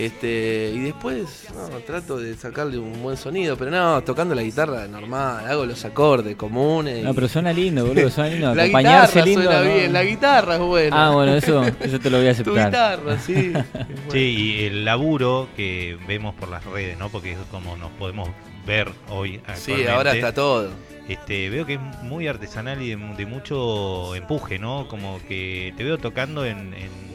Este, 0.00 0.72
y 0.74 0.78
después, 0.78 1.46
no, 1.54 1.68
trato 1.80 2.16
de 2.16 2.34
sacarle 2.34 2.78
un 2.78 3.02
buen 3.02 3.18
sonido, 3.18 3.56
pero 3.58 3.70
no, 3.70 4.02
tocando 4.02 4.34
la 4.34 4.42
guitarra 4.42 4.88
normal, 4.88 5.46
hago 5.46 5.66
los 5.66 5.84
acordes 5.84 6.36
comunes. 6.36 7.04
No, 7.04 7.10
y- 7.10 7.14
pero 7.14 7.28
suena 7.28 7.52
lindo, 7.52 7.84
boludo, 7.84 8.08
suena 8.08 8.30
lindo. 8.30 8.54
la 8.54 8.62
Acompañarse 8.62 9.12
guitarra 9.22 9.26
lindo. 9.26 9.42
suena 9.42 9.62
¿no? 9.68 9.74
bien, 9.74 9.92
la 9.92 10.02
guitarra 10.04 10.54
es 10.54 10.60
buena. 10.60 11.06
Ah, 11.06 11.10
bueno, 11.10 11.34
eso, 11.34 11.62
eso 11.80 11.98
te 12.00 12.08
lo 12.08 12.16
voy 12.16 12.28
a 12.28 12.34
tu 12.34 12.40
aceptar. 12.40 12.66
guitarra, 12.70 13.18
sí. 13.18 13.52
Sí, 14.10 14.18
y 14.18 14.64
el 14.64 14.84
laburo 14.86 15.48
que 15.54 15.98
vemos 16.08 16.34
por 16.34 16.48
las 16.48 16.64
redes, 16.64 16.96
¿no? 16.98 17.10
Porque 17.10 17.32
es 17.32 17.38
como 17.50 17.76
nos 17.76 17.90
podemos 17.92 18.28
ver 18.66 18.88
hoy. 19.10 19.40
Sí, 19.54 19.86
ahora 19.86 20.14
está 20.14 20.32
todo. 20.32 20.70
Este, 21.08 21.50
veo 21.50 21.66
que 21.66 21.74
es 21.74 21.80
muy 22.02 22.26
artesanal 22.26 22.80
y 22.80 22.88
de, 22.88 22.96
mu- 22.96 23.16
de 23.16 23.26
mucho 23.26 24.14
empuje, 24.14 24.58
¿no? 24.58 24.88
Como 24.88 25.20
que 25.28 25.74
te 25.76 25.84
veo 25.84 25.98
tocando 25.98 26.46
en, 26.46 26.72
en- 26.72 27.10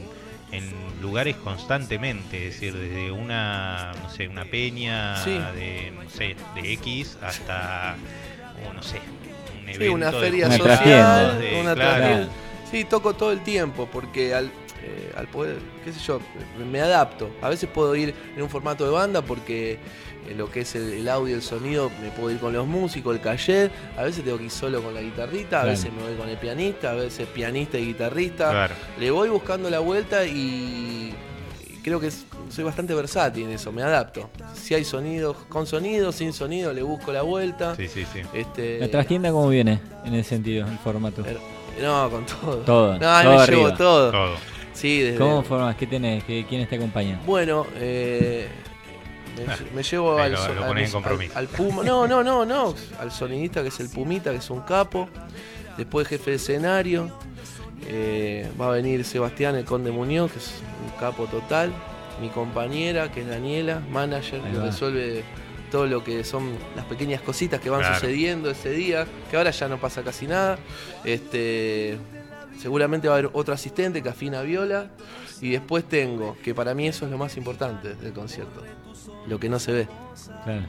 en 0.52 0.72
lugares 1.02 1.36
constantemente, 1.38 2.48
es 2.48 2.54
decir, 2.54 2.74
desde 2.74 3.12
una, 3.12 3.92
no 4.02 4.10
sé, 4.10 4.28
una 4.28 4.46
peña 4.46 5.18
Sí. 5.24 5.32
de, 5.56 5.92
no 5.92 6.10
sé, 6.10 6.36
de 6.56 6.74
X 6.74 7.18
hasta, 7.22 7.96
o 8.70 8.74
no 8.74 8.82
sé, 8.84 9.00
un 9.54 9.64
evento 9.70 9.84
Sí, 9.84 9.90
una 9.90 10.12
feria 10.12 10.52
social, 10.52 11.40
de- 11.40 11.60
una 11.62 11.74
claro. 11.76 12.28
Sí, 12.72 12.84
toco 12.86 13.14
todo 13.14 13.32
el 13.32 13.42
tiempo 13.42 13.88
porque 13.92 14.34
al, 14.34 14.46
eh, 14.84 15.12
al 15.18 15.28
poder, 15.28 15.58
qué 15.84 15.92
sé 15.94 16.00
yo, 16.00 16.20
me- 16.72 16.82
adapto. 16.82 17.30
A 17.42 17.50
veces 17.50 17.70
puedo 17.72 17.96
ir 17.96 18.14
en 18.36 18.42
un 18.42 18.50
formato 18.50 18.86
de 18.86 18.92
banda 18.92 19.22
porque 19.22 19.78
lo 20.36 20.50
que 20.50 20.62
es 20.62 20.76
el, 20.76 20.94
el 20.94 21.08
audio, 21.10 21.36
el 21.36 21.42
sonido, 21.42 21.92
me 22.02 22.10
puedo 22.10 22.32
ir 22.32 22.40
con 22.40 22.54
los 22.54 22.66
músicos, 22.66 23.16
el 23.16 23.22
cayer. 23.22 23.72
A 23.98 24.04
veces 24.04 24.24
tengo 24.24 24.38
que 24.38 24.46
ir 24.46 24.52
solo 24.52 24.82
con 24.82 24.94
la 24.94 25.02
guitarrita, 25.02 25.60
a 25.60 25.62
Claro. 25.64 25.68
veces 25.70 25.92
me 25.94 26.02
voy 26.04 26.16
con 26.16 26.30
el 26.30 26.38
pianista, 26.38 26.92
a 26.92 26.96
veces 26.96 27.28
pianista 27.28 27.78
y 27.78 27.86
guitarrista. 27.88 28.50
Claro. 28.52 28.74
Le 29.00 29.12
voy 29.12 29.30
buscando 29.30 29.70
la 29.70 29.80
vuelta 29.80 30.26
y, 30.26 31.14
creo 31.84 32.00
que 32.00 32.08
es- 32.08 32.26
soy 32.50 32.64
bastante 32.64 32.94
versátil 32.94 33.44
en 33.46 33.52
eso, 33.52 33.72
me 33.72 33.82
adapto. 33.84 34.30
Si 34.54 34.74
hay 34.74 34.84
sonidos 34.84 35.38
con 35.50 35.66
sonido, 35.68 36.12
sin 36.12 36.32
sonido, 36.34 36.74
le 36.74 36.82
busco 36.84 37.12
la 37.12 37.22
vuelta. 37.24 37.76
Sí, 37.76 37.88
sí, 37.88 38.06
sí. 38.12 38.22
Este, 38.34 38.80
¿La 38.80 38.90
trastienda 38.90 39.32
cómo 39.32 39.50
viene 39.50 39.80
en 40.06 40.14
ese 40.16 40.30
sentido, 40.30 40.66
el 40.68 40.78
formato? 40.80 41.22
Pero- 41.24 41.40
No, 41.82 42.10
con 42.10 42.26
todo. 42.26 42.56
Todo, 42.60 42.94
No, 42.98 43.22
todo 43.24 43.40
me 43.40 43.46
llevo 43.48 43.74
todo. 43.74 44.12
Todo. 44.12 44.36
Sí, 44.74 45.02
desde. 45.02 45.18
¿Cómo 45.18 45.42
formas? 45.44 45.76
¿Qué 45.76 45.86
tenés? 45.88 46.24
¿Qué, 46.24 46.46
¿Quiénes 46.48 46.70
te 46.70 46.76
acompañan? 46.78 47.20
Bueno, 47.26 47.66
eh, 47.76 48.48
me, 49.36 49.72
me 49.76 49.84
llevo 49.84 50.18
al, 50.18 50.32
lo- 50.34 50.40
al- 51.36 51.48
Puma. 51.48 51.84
No, 51.84 52.08
no, 52.08 52.24
no, 52.24 52.46
no. 52.46 52.74
Al 53.00 53.12
sonidista 53.12 53.62
que 53.62 53.70
es 53.70 53.80
el 53.80 53.90
Pumita, 53.90 54.32
que 54.32 54.38
es 54.38 54.50
un 54.50 54.62
capo. 54.62 55.10
Después 55.78 56.08
jefe 56.08 56.32
de 56.32 56.36
escenario. 56.38 57.12
Eh, 57.88 58.50
va 58.60 58.68
a 58.68 58.72
venir 58.72 59.04
Sebastián, 59.06 59.56
el 59.56 59.66
Conde 59.66 59.92
Muñoz, 59.92 60.32
que 60.32 60.40
es 60.40 60.52
un 60.84 60.98
capo 61.00 61.26
total. 61.26 61.72
Mi 62.22 62.30
compañera, 62.30 63.12
que 63.12 63.22
es 63.22 63.28
Daniela, 63.28 63.82
manager, 63.92 64.42
que 64.42 64.58
resuelve 64.60 65.24
todo 65.72 65.86
lo 65.86 66.04
que 66.04 66.24
son 66.24 66.52
las 66.76 66.86
pequeñas 66.86 67.22
cositas 67.22 67.60
que 67.60 67.70
van 67.70 67.82
Claro. 67.82 67.96
sucediendo 67.96 68.50
ese 68.50 68.70
día, 68.70 69.06
que 69.30 69.36
ahora 69.36 69.52
ya 69.52 69.68
no 69.68 69.78
pasa 69.78 70.02
casi 70.04 70.26
nada. 70.26 70.58
Este, 71.04 71.98
seguramente 72.62 73.08
va 73.10 73.16
a 73.16 73.18
haber 73.18 73.30
otro 73.34 73.54
asistente 73.54 74.02
que 74.02 74.10
afina 74.10 74.42
viola. 74.42 74.88
Y 75.42 75.52
después 75.52 75.84
tengo, 75.86 76.36
que 76.44 76.54
para 76.56 76.74
mí 76.74 76.88
eso 76.88 77.06
es 77.06 77.12
lo 77.12 77.18
más 77.18 77.36
importante 77.38 77.96
del 77.96 78.14
concierto, 78.14 78.62
lo 79.28 79.40
que 79.40 79.50
no 79.50 79.60
se 79.60 79.72
ve. 79.72 79.88
Claro, 80.44 80.62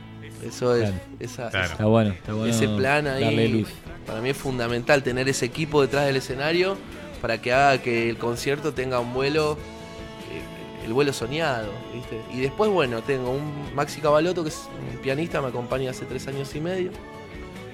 Eso 0.45 0.75
es, 0.75 0.91
Claro. 0.91 1.05
esa- 1.21 1.51
Claro. 1.51 1.67
está 1.73 1.85
bueno, 1.87 2.11
está 2.11 2.33
bueno. 2.35 2.53
ese 2.53 2.69
plan 2.69 3.07
ahí, 3.07 3.49
luz. 3.49 3.69
para 4.07 4.21
mí 4.21 4.29
es 4.31 4.37
fundamental 4.37 5.03
tener 5.03 5.29
ese 5.29 5.47
equipo 5.47 5.81
detrás 5.81 6.05
del 6.07 6.17
escenario 6.17 6.77
para 7.23 7.41
que 7.41 7.53
haga 7.53 7.81
que 7.81 8.11
el 8.11 8.19
concierto 8.19 8.75
tenga 8.75 9.01
un 9.01 9.15
vuelo, 9.15 9.53
eh, 9.55 10.85
el 10.87 10.93
vuelo 10.93 11.13
soñado. 11.13 11.71
¿viste? 11.95 12.21
Y 12.35 12.41
después, 12.41 12.71
bueno, 12.71 13.03
tengo 13.03 13.31
un 13.31 13.75
Maxi 13.75 14.01
Cabalotto, 14.01 14.43
que 14.43 14.51
es 14.51 14.69
un 14.93 14.99
pianista, 14.99 15.41
me 15.41 15.49
acompaña 15.49 15.91
hace 15.91 16.05
tres 16.05 16.27
años 16.29 16.55
y 16.55 16.61
medio, 16.61 16.91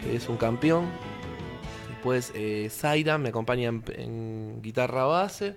que 0.05 0.15
es 0.17 0.29
un 0.29 0.37
campeón. 0.37 0.85
Después 1.89 2.33
eh, 2.35 2.69
Zaira 2.71 3.19
me 3.19 3.31
acompaña 3.31 3.69
en, 3.71 3.83
en 3.97 4.63
guitarra 4.63 5.05
base. 5.05 5.55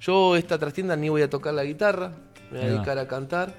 Yo 0.00 0.36
esta 0.36 0.58
trastienda 0.58 0.96
ni 0.96 1.08
voy 1.08 1.22
a 1.22 1.30
tocar 1.30 1.54
la 1.54 1.64
guitarra, 1.64 2.12
me 2.50 2.58
voy 2.58 2.68
a 2.68 2.70
dedicar 2.72 2.98
a 2.98 3.06
cantar. 3.08 3.52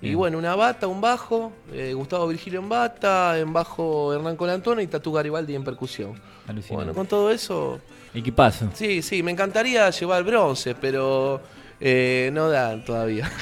Y 0.00 0.14
bueno, 0.14 0.38
una 0.38 0.54
bata, 0.54 0.86
un 0.86 1.00
bajo, 1.00 1.52
eh, 1.72 1.92
Gustavo 1.92 2.28
Virgilio 2.28 2.60
en 2.60 2.68
bata, 2.68 3.36
en 3.36 3.52
bajo 3.52 4.14
Hernán 4.14 4.36
Colantona 4.36 4.80
y 4.80 4.86
Tatu 4.86 5.12
Garibaldi 5.12 5.56
en 5.56 5.64
percusión. 5.64 6.12
Alucinante. 6.46 6.74
Bueno, 6.74 6.94
con 6.94 7.06
todo 7.06 7.30
eso, 7.30 7.80
Equipazo. 8.14 8.70
sí, 8.74 9.02
sí, 9.02 9.24
me 9.24 9.32
encantaría 9.32 9.90
llevar 9.90 10.22
bronce, 10.22 10.76
pero 10.76 11.40
eh, 11.80 12.30
no 12.32 12.48
dan 12.48 12.84
todavía. 12.84 13.30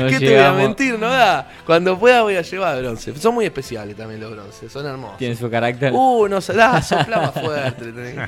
No 0.00 0.06
¿Qué 0.08 0.18
te 0.18 0.34
voy 0.34 0.44
a 0.44 0.52
mentir? 0.52 0.98
No 0.98 1.08
da. 1.08 1.48
Cuando 1.66 1.98
pueda 1.98 2.22
voy 2.22 2.36
a 2.36 2.42
llevar 2.42 2.80
bronce. 2.80 3.14
Son 3.16 3.34
muy 3.34 3.44
especiales 3.44 3.96
también 3.96 4.20
los 4.20 4.30
bronces, 4.30 4.72
son 4.72 4.86
hermosos. 4.86 5.18
Tiene 5.18 5.36
su 5.36 5.50
carácter. 5.50 5.92
Uh, 5.94 6.26
no 6.28 6.40
se 6.40 6.54
da, 6.54 6.80
sopla 6.82 7.18
más 7.20 7.32
fuerte. 7.32 7.92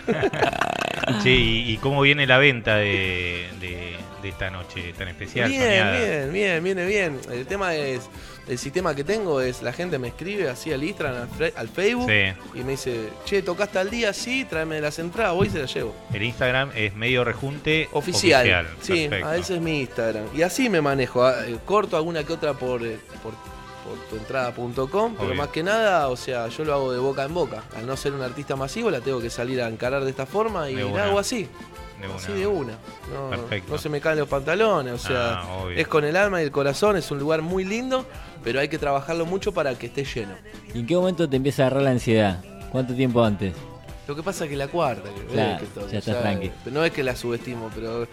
Che, 1.22 1.30
¿y, 1.30 1.72
y 1.72 1.76
cómo 1.78 2.00
viene 2.02 2.26
la 2.26 2.38
venta 2.38 2.76
de, 2.76 3.46
de- 3.60 3.96
de 4.22 4.28
esta 4.28 4.50
noche 4.50 4.92
tan 4.96 5.08
especial? 5.08 5.48
Bien, 5.50 5.62
soñada? 5.62 5.98
bien, 5.98 6.32
bien, 6.32 6.62
viene 6.64 6.86
bien. 6.86 7.18
El 7.32 7.44
tema 7.44 7.74
es, 7.74 8.08
el 8.46 8.56
sistema 8.56 8.94
que 8.94 9.02
tengo 9.02 9.40
es, 9.40 9.62
la 9.62 9.72
gente 9.72 9.98
me 9.98 10.08
escribe 10.08 10.48
así 10.48 10.72
al 10.72 10.84
Instagram, 10.84 11.28
al, 11.40 11.52
al 11.56 11.68
Facebook, 11.68 12.08
Sí. 12.08 12.58
y 12.60 12.62
me 12.62 12.72
dice, 12.72 13.08
che, 13.24 13.42
tocaste 13.42 13.80
al 13.80 13.90
día, 13.90 14.12
sí, 14.12 14.44
tráeme 14.48 14.80
las 14.80 15.00
entradas, 15.00 15.34
voy 15.34 15.48
y 15.48 15.50
se 15.50 15.58
las 15.58 15.74
llevo. 15.74 15.94
El 16.14 16.22
Instagram 16.22 16.70
es 16.76 16.94
medio 16.94 17.24
rejunte 17.24 17.88
Oficial, 17.92 18.68
sí, 18.80 19.08
Perfecto. 19.08 19.26
a 19.28 19.36
ese 19.36 19.54
es 19.56 19.60
mi 19.60 19.80
Instagram. 19.80 20.24
Y 20.36 20.42
así 20.42 20.68
me 20.68 20.80
manejo, 20.80 21.24
ah, 21.24 21.34
eh, 21.44 21.56
corto 21.64 21.96
alguna 21.96 22.22
que 22.22 22.32
otra 22.32 22.54
por, 22.54 22.86
eh, 22.86 22.98
por, 23.24 23.32
por 23.84 23.96
tuentrada.com, 24.10 25.14
pero 25.18 25.34
más 25.34 25.48
que 25.48 25.62
nada, 25.62 26.08
o 26.08 26.16
sea, 26.16 26.48
yo 26.48 26.64
lo 26.64 26.72
hago 26.74 26.92
de 26.92 26.98
boca 26.98 27.24
en 27.24 27.34
boca. 27.34 27.62
Al 27.76 27.86
no 27.86 27.96
ser 27.96 28.12
un 28.12 28.22
artista 28.22 28.56
masivo, 28.56 28.90
la 28.90 29.00
tengo 29.00 29.20
que 29.20 29.30
salir 29.30 29.60
a 29.62 29.68
encarar 29.68 30.04
de 30.04 30.10
esta 30.10 30.26
forma 30.26 30.70
y 30.70 30.76
la 30.76 31.04
hago 31.06 31.18
así, 31.18 31.48
De 32.00 32.06
una. 32.06 32.16
así 32.16 32.32
de 32.32 32.46
una. 32.46 32.72
No, 33.12 33.30
Perfecto. 33.30 33.72
no 33.72 33.78
se 33.78 33.88
me 33.88 34.00
caen 34.00 34.18
los 34.18 34.28
pantalones, 34.28 34.92
o 34.94 34.98
sea, 34.98 35.40
Ah, 35.42 35.64
es 35.74 35.86
con 35.88 36.04
el 36.04 36.16
alma 36.16 36.40
y 36.40 36.44
el 36.44 36.50
corazón, 36.52 36.96
es 36.96 37.10
un 37.10 37.18
lugar 37.18 37.42
muy 37.42 37.64
lindo, 37.64 38.04
pero 38.44 38.60
hay 38.60 38.68
que 38.68 38.78
trabajarlo 38.78 39.26
mucho 39.26 39.52
para 39.52 39.74
que 39.76 39.86
esté 39.86 40.04
lleno. 40.04 40.34
¿Y 40.74 40.80
en 40.80 40.86
qué 40.86 40.94
momento 40.96 41.28
te 41.28 41.36
empieza 41.36 41.62
a 41.62 41.66
agarrar 41.66 41.82
la 41.84 41.90
ansiedad? 41.90 42.44
¿Cuánto 42.70 42.94
tiempo 42.94 43.22
antes? 43.24 43.54
Lo 44.08 44.16
que 44.16 44.22
pasa 44.22 44.44
es 44.44 44.50
que 44.50 44.56
la 44.56 44.66
cuarta, 44.68 45.08
que, 45.14 45.26
Claro, 45.32 45.60
que 45.60 45.66
toco, 45.66 45.88
ya 45.88 45.98
estás 45.98 46.20
tranqui. 46.20 46.50
No 46.72 46.84
es 46.84 46.90
que 46.92 47.02
la 47.04 47.14
subestimo, 47.14 47.70
pero 47.74 48.06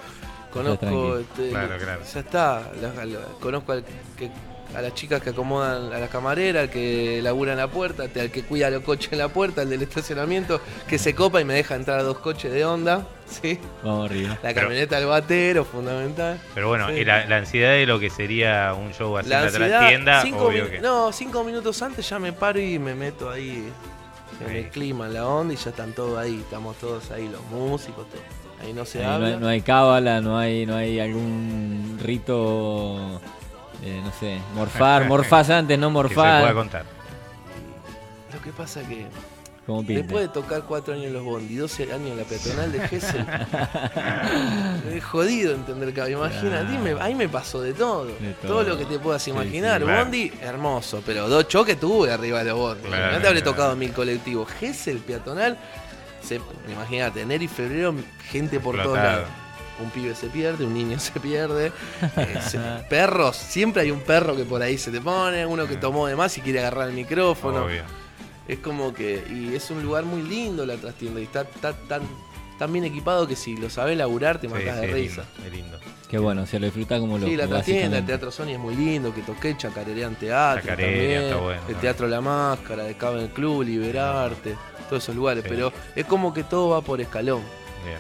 conozco, 0.53 1.17
este, 1.17 1.49
Claro, 1.49 1.77
claro. 1.77 2.01
ya 2.13 2.19
está, 2.19 2.71
la- 2.81 3.05
la- 3.05 3.19
conozco 3.39 3.71
al 3.71 3.83
que- 4.17 4.29
a 4.75 4.81
las 4.81 4.93
chicas 4.93 5.21
que 5.21 5.31
acomodan 5.31 5.91
a 5.91 5.97
la 5.99 6.07
camarera, 6.07 6.61
al 6.61 6.69
que 6.69 7.21
labura 7.23 7.53
en 7.53 7.57
la 7.57 7.67
puerta, 7.69 8.03
al 8.03 8.29
que 8.31 8.43
cuida 8.43 8.69
los 8.69 8.83
coches 8.83 9.11
en 9.13 9.17
la 9.19 9.27
puerta, 9.29 9.61
al 9.61 9.69
del 9.69 9.81
estacionamiento, 9.81 10.61
que 10.87 10.97
se 10.99 11.15
copa 11.15 11.41
y 11.41 11.45
me 11.45 11.55
deja 11.55 11.75
entrar 11.75 11.99
a 11.99 12.03
dos 12.03 12.19
coches 12.19 12.51
de 12.53 12.63
onda, 12.65 13.07
¿sí? 13.41 13.57
Vamos 13.83 14.09
arriba. 14.11 14.37
La 14.43 14.53
camioneta 14.53 14.97
del 14.99 15.07
batero, 15.07 15.65
fundamental. 15.65 16.39
Pero 16.53 16.67
bueno, 16.67 16.87
Sí. 16.89 16.95
y 16.95 17.05
la, 17.05 17.25
la 17.25 17.37
ansiedad 17.37 17.71
de 17.71 17.85
lo 17.87 17.99
que 17.99 18.09
sería 18.11 18.73
un 18.73 18.93
show 18.93 19.17
así 19.17 19.29
La 19.29 19.47
en 19.47 20.05
la 20.05 20.23
min- 20.23 20.69
que. 20.69 20.79
no, 20.81 21.11
cinco 21.11 21.43
minutos 21.43 21.81
antes 21.81 22.07
ya 22.07 22.19
me 22.19 22.31
paro 22.33 22.59
y 22.59 22.77
me 22.77 22.93
meto 22.93 23.29
ahí 23.31 23.71
en 24.41 24.49
Ahí. 24.51 24.57
el 24.57 24.69
clima, 24.69 25.07
en 25.07 25.15
la 25.15 25.27
onda 25.27 25.53
y 25.53 25.57
ya 25.57 25.71
están 25.71 25.93
todos 25.93 26.17
ahí, 26.17 26.35
estamos 26.43 26.77
todos 26.77 27.09
ahí, 27.11 27.27
los 27.27 27.41
músicos, 27.45 28.07
todo. 28.09 28.21
Ahí 28.61 28.73
no 28.73 28.85
se 28.85 28.99
Ahí 28.99 29.05
no, 29.05 29.11
habla. 29.13 29.27
hay, 29.27 29.37
no 29.37 29.47
hay 29.47 29.61
cábala, 29.61 30.21
no 30.21 30.37
hay, 30.37 30.65
no 30.65 30.75
hay 30.75 30.99
algún 30.99 31.97
rito, 32.01 33.19
eh, 33.83 34.01
no 34.03 34.11
sé, 34.19 34.39
morfar, 34.55 35.05
morfás 35.07 35.49
antes, 35.49 35.77
no 35.79 35.87
que 35.87 35.91
se 35.91 35.93
morfar. 35.93 36.41
pueda 36.41 36.53
contar. 36.53 36.85
Lo 38.33 38.41
que 38.41 38.51
pasa 38.51 38.81
que 38.87 39.05
Como 39.65 39.81
después 39.83 40.23
de 40.27 40.29
tocar 40.29 40.63
cuatro 40.63 40.93
años 40.93 41.07
en 41.07 41.13
los 41.13 41.23
Bondi, 41.23 41.55
12 41.55 41.91
años 41.93 42.11
en 42.11 42.17
la 42.17 42.23
peatonal 42.23 42.71
de 42.71 42.87
Gessel, 42.87 43.25
es 44.93 45.03
jodido 45.03 45.53
entender 45.53 45.93
que 45.93 46.11
imagina, 46.11 46.63
dime, 46.63 46.95
ahí 46.99 47.15
me 47.15 47.27
pasó 47.29 47.61
de 47.61 47.73
todo, 47.73 48.05
De 48.05 48.33
todo. 48.41 48.51
todo. 48.51 48.63
lo 48.63 48.77
que 48.77 48.85
te 48.85 48.99
puedas 48.99 49.27
imaginar. 49.27 49.81
sí. 49.81 49.87
Bondi, 49.87 50.31
hermoso, 50.41 51.01
pero 51.05 51.27
dos 51.27 51.47
choques 51.47 51.79
tuve 51.79 52.11
arriba 52.11 52.39
de 52.39 52.45
los 52.51 52.57
Bondi. 52.59 52.83
Claro, 52.87 53.13
no 53.13 53.19
te 53.21 53.27
habré 53.27 53.41
claro. 53.41 53.55
tocado 53.55 53.75
mil 53.75 53.91
colectivos. 53.93 54.49
Gessel 54.59 54.97
peatonal, 54.99 55.57
imagínate, 56.71 57.21
enero 57.21 57.43
y 57.43 57.47
febrero, 57.47 57.95
gente 58.29 58.59
por 58.59 58.75
todos 58.75 58.97
Explotado. 58.97 59.21
lados. 59.21 59.29
Un 59.81 59.89
pibe 59.91 60.13
se 60.15 60.27
pierde, 60.27 60.65
un 60.65 60.73
niño 60.73 60.99
se 60.99 61.19
pierde. 61.19 61.71
eh, 62.17 62.37
se- 62.41 62.59
perros, 62.89 63.35
siempre 63.35 63.81
hay 63.83 63.91
un 63.91 64.01
perro 64.01 64.35
que 64.35 64.43
por 64.43 64.61
ahí 64.61 64.77
se 64.77 64.91
te 64.91 64.99
pone, 65.01 65.45
uno 65.45 65.67
que 65.67 65.77
tomó 65.77 66.07
de 66.07 66.15
más 66.15 66.37
y 66.37 66.41
quiere 66.41 66.59
agarrar 66.59 66.89
el 66.89 66.93
micrófono. 66.95 67.65
Obvio. 67.65 67.83
Es 68.47 68.59
como 68.59 68.93
que. 68.93 69.23
Y 69.29 69.55
es 69.55 69.69
un 69.69 69.83
lugar 69.83 70.03
muy 70.05 70.21
lindo 70.23 70.65
la 70.65 70.75
trastienda. 70.75 71.19
Y 71.19 71.23
está, 71.23 71.41
está 71.41 71.73
tan, 71.87 72.01
tan 72.57 72.73
bien 72.73 72.83
equipado 72.85 73.27
que 73.27 73.35
si 73.35 73.55
lo 73.55 73.69
sabés 73.69 73.95
laburar 73.97 74.39
te 74.41 74.47
Sí, 74.47 74.53
sí, 74.57 74.63
de 74.63 74.69
es 74.85 74.91
risa. 74.93 75.21
lindo, 75.37 75.45
es 75.47 75.51
lindo. 75.53 75.79
Qué 76.09 76.17
bueno, 76.17 76.47
se 76.47 76.59
lo 76.59 76.65
disfruta 76.65 76.99
como 76.99 77.19
lo 77.19 77.27
Sí, 77.27 77.35
la 77.37 77.47
trastienda, 77.47 77.99
el. 77.99 78.05
Teatro 78.07 78.31
Sony 78.31 78.49
es 78.53 78.59
muy 78.59 78.75
lindo, 78.75 79.13
que 79.13 79.21
toqué 79.21 79.55
Chacarerean 79.55 80.15
Teatro 80.15 80.61
Chacarera, 80.63 80.91
también, 80.91 81.21
está 81.21 81.35
bueno, 81.37 81.61
el 81.67 81.73
¿no? 81.75 81.79
Teatro 81.81 82.07
La 82.07 82.21
Máscara, 82.21 82.87
el 82.87 82.97
Cabo 82.97 83.17
del 83.17 83.29
Club, 83.29 83.61
Liberarte, 83.61 84.55
todos 84.89 85.03
esos 85.03 85.15
lugares, 85.15 85.43
Sí. 85.43 85.49
pero 85.51 85.71
es 85.95 86.05
como 86.05 86.33
que 86.33 86.43
todo 86.43 86.69
va 86.69 86.81
por 86.81 86.99
escalón. 86.99 87.43
Bien. 87.85 87.99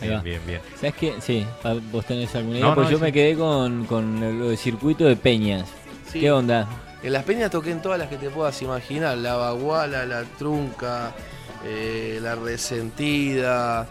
Ahí 0.00 0.08
va. 0.10 0.20
Bien, 0.20 0.40
bien. 0.46 0.60
¿Sabes 0.76 0.94
qué? 0.94 1.14
Sí, 1.20 1.44
vos 1.92 2.04
tenés 2.06 2.34
alguna 2.34 2.58
idea. 2.58 2.68
No, 2.68 2.74
pues 2.74 2.86
no, 2.86 2.92
yo 2.92 2.98
sí. 2.98 3.04
me 3.04 3.12
quedé 3.12 3.36
con, 3.36 3.84
con 3.86 4.38
lo 4.38 4.48
del 4.48 4.58
circuito 4.58 5.04
de 5.04 5.16
peñas. 5.16 5.68
Sí. 6.12 6.20
¿Qué 6.20 6.30
onda? 6.30 6.68
En 7.02 7.12
las 7.12 7.24
peñas 7.24 7.50
toqué 7.50 7.70
en 7.70 7.82
todas 7.82 7.98
las 7.98 8.08
que 8.08 8.16
te 8.16 8.30
puedas 8.30 8.60
imaginar. 8.62 9.16
La 9.18 9.34
baguala, 9.36 10.04
la 10.06 10.24
trunca, 10.38 11.12
eh, 11.64 12.18
la 12.22 12.34
resentida. 12.34 13.86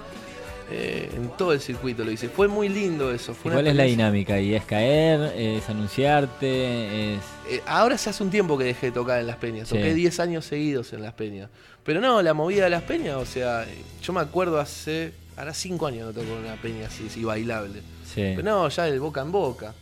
eh, 0.69 1.09
en 1.15 1.29
todo 1.37 1.53
el 1.53 1.61
circuito 1.61 2.03
lo 2.03 2.11
hice. 2.11 2.27
Fue 2.29 2.47
muy 2.49 2.67
lindo 2.67 3.11
eso. 3.13 3.31
¿Y 3.31 3.35
Fue 3.35 3.51
una 3.51 3.55
¿Cuál 3.61 3.67
es 3.67 3.75
la 3.75 3.83
dinámica? 3.83 4.39
¿Y 4.39 4.53
es 4.53 4.65
caer? 4.65 5.33
¿Es 5.37 5.69
anunciarte? 5.69 7.15
¿Es...? 7.15 7.21
Eh, 7.49 7.61
ahora 7.65 7.97
se 7.97 8.09
hace 8.09 8.21
un 8.23 8.29
tiempo 8.29 8.57
que 8.57 8.65
dejé 8.65 8.87
de 8.87 8.91
tocar 8.91 9.19
en 9.21 9.27
las 9.27 9.37
peñas. 9.37 9.69
Sí. 9.69 9.75
Toqué 9.75 9.93
10 9.93 10.19
años 10.19 10.45
seguidos 10.45 10.91
en 10.91 11.01
las 11.01 11.13
peñas. 11.13 11.49
Pero 11.83 12.01
no, 12.01 12.21
la 12.21 12.33
movida 12.33 12.65
de 12.65 12.69
las 12.69 12.83
peñas, 12.83 13.15
o 13.15 13.25
sea, 13.25 13.65
yo 14.01 14.13
me 14.13 14.19
acuerdo 14.19 14.59
hace. 14.59 15.13
Ahora 15.37 15.53
5 15.53 15.87
años 15.87 16.07
no 16.07 16.13
toco 16.21 16.33
una 16.35 16.55
peña 16.55 16.87
así, 16.87 17.05
así 17.07 17.23
bailable. 17.23 17.81
Sí. 18.03 18.33
Pero 18.35 18.43
no, 18.43 18.67
ya 18.69 18.87
el 18.87 18.99
boca 18.99 19.21
en 19.21 19.31
boca. 19.31 19.73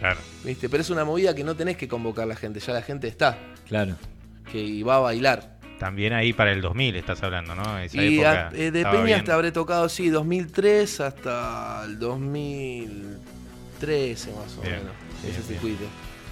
Claro. 0.00 0.18
¿Viste? 0.44 0.68
Pero 0.68 0.80
es 0.80 0.90
una 0.90 1.04
movida 1.04 1.34
que 1.34 1.44
no 1.44 1.54
tenés 1.56 1.76
que 1.76 1.88
convocar 1.88 2.24
a 2.24 2.26
la 2.26 2.36
gente, 2.36 2.60
ya 2.60 2.72
la 2.72 2.82
gente 2.82 3.06
está. 3.08 3.38
Claro. 3.66 3.96
Que 4.50 4.82
va 4.82 4.96
a 4.96 5.00
bailar. 5.00 5.58
También 5.78 6.12
ahí 6.12 6.32
para 6.32 6.52
el 6.52 6.60
2000 6.60 6.96
estás 6.96 7.22
hablando, 7.22 7.54
¿no? 7.54 7.78
Esa 7.78 8.02
Y 8.02 8.14
época 8.14 8.48
a- 8.48 8.50
eh, 8.56 8.70
de 8.72 8.82
Peña 8.84 9.02
bien. 9.04 9.18
hasta 9.20 9.34
habré 9.34 9.52
tocado, 9.52 9.88
sí, 9.88 10.08
2003 10.08 11.00
hasta 11.00 11.82
el 11.84 11.98
2013 11.98 14.32
más 14.32 14.56
o 14.58 14.62
Bien, 14.62 14.78
menos, 14.78 14.92
bien, 15.22 15.32
ese 15.34 15.40
bien. 15.40 15.44
circuito. 15.60 15.84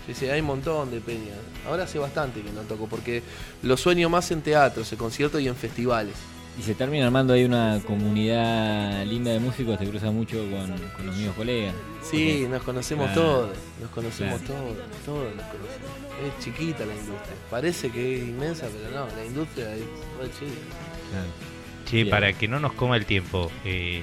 Sí, 0.06 0.14
sí, 0.14 0.28
hay 0.28 0.40
un 0.40 0.46
montón 0.46 0.90
de 0.90 1.00
Peña. 1.00 1.32
Ahora 1.68 1.84
hace 1.84 1.98
bastante 1.98 2.40
que 2.40 2.50
no 2.52 2.62
toco, 2.62 2.86
porque 2.88 3.22
lo 3.62 3.76
sueño 3.76 4.08
más 4.08 4.30
en 4.30 4.40
teatros, 4.42 4.90
en 4.92 4.98
conciertos 4.98 5.40
y 5.40 5.48
en 5.48 5.56
festivales. 5.56 6.14
Y 6.58 6.62
se 6.62 6.75
termina 6.75 7.04
armando 7.06 7.34
ahí 7.34 7.44
una 7.44 7.80
comunidad 7.86 9.04
linda 9.04 9.30
de 9.30 9.38
músicos, 9.40 9.78
te 9.78 9.86
cruzas 9.86 10.12
mucho 10.12 10.38
con, 10.50 10.66
con 10.96 11.06
los 11.06 11.14
mismos 11.16 11.36
colegas. 11.36 11.75
Sí, 12.02 12.46
nos 12.48 12.62
conocemos 12.62 13.06
Claro. 13.12 13.20
todos, 13.22 13.50
nos 13.80 13.90
conocemos 13.90 14.40
Claro. 14.40 14.54
todos, 14.64 14.76
todos 15.04 15.36
nos 15.36 15.44
conocemos. 15.44 15.90
Es 16.38 16.44
chiquita 16.44 16.86
la 16.86 16.94
industria, 16.94 17.34
parece 17.50 17.90
que 17.90 18.16
es 18.16 18.22
inmensa, 18.22 18.68
pero 18.72 18.90
no, 19.06 19.16
la 19.16 19.25
industria 19.26 19.75
es 19.75 19.80
muy 19.82 20.30
chica. 20.30 20.60
Claro. 21.10 21.26
Che, 21.84 21.96
Bien. 21.96 22.08
para 22.10 22.32
que 22.32 22.48
no 22.48 22.58
nos 22.58 22.72
coma 22.72 22.96
el 22.96 23.04
tiempo, 23.04 23.50
eh, 23.64 24.02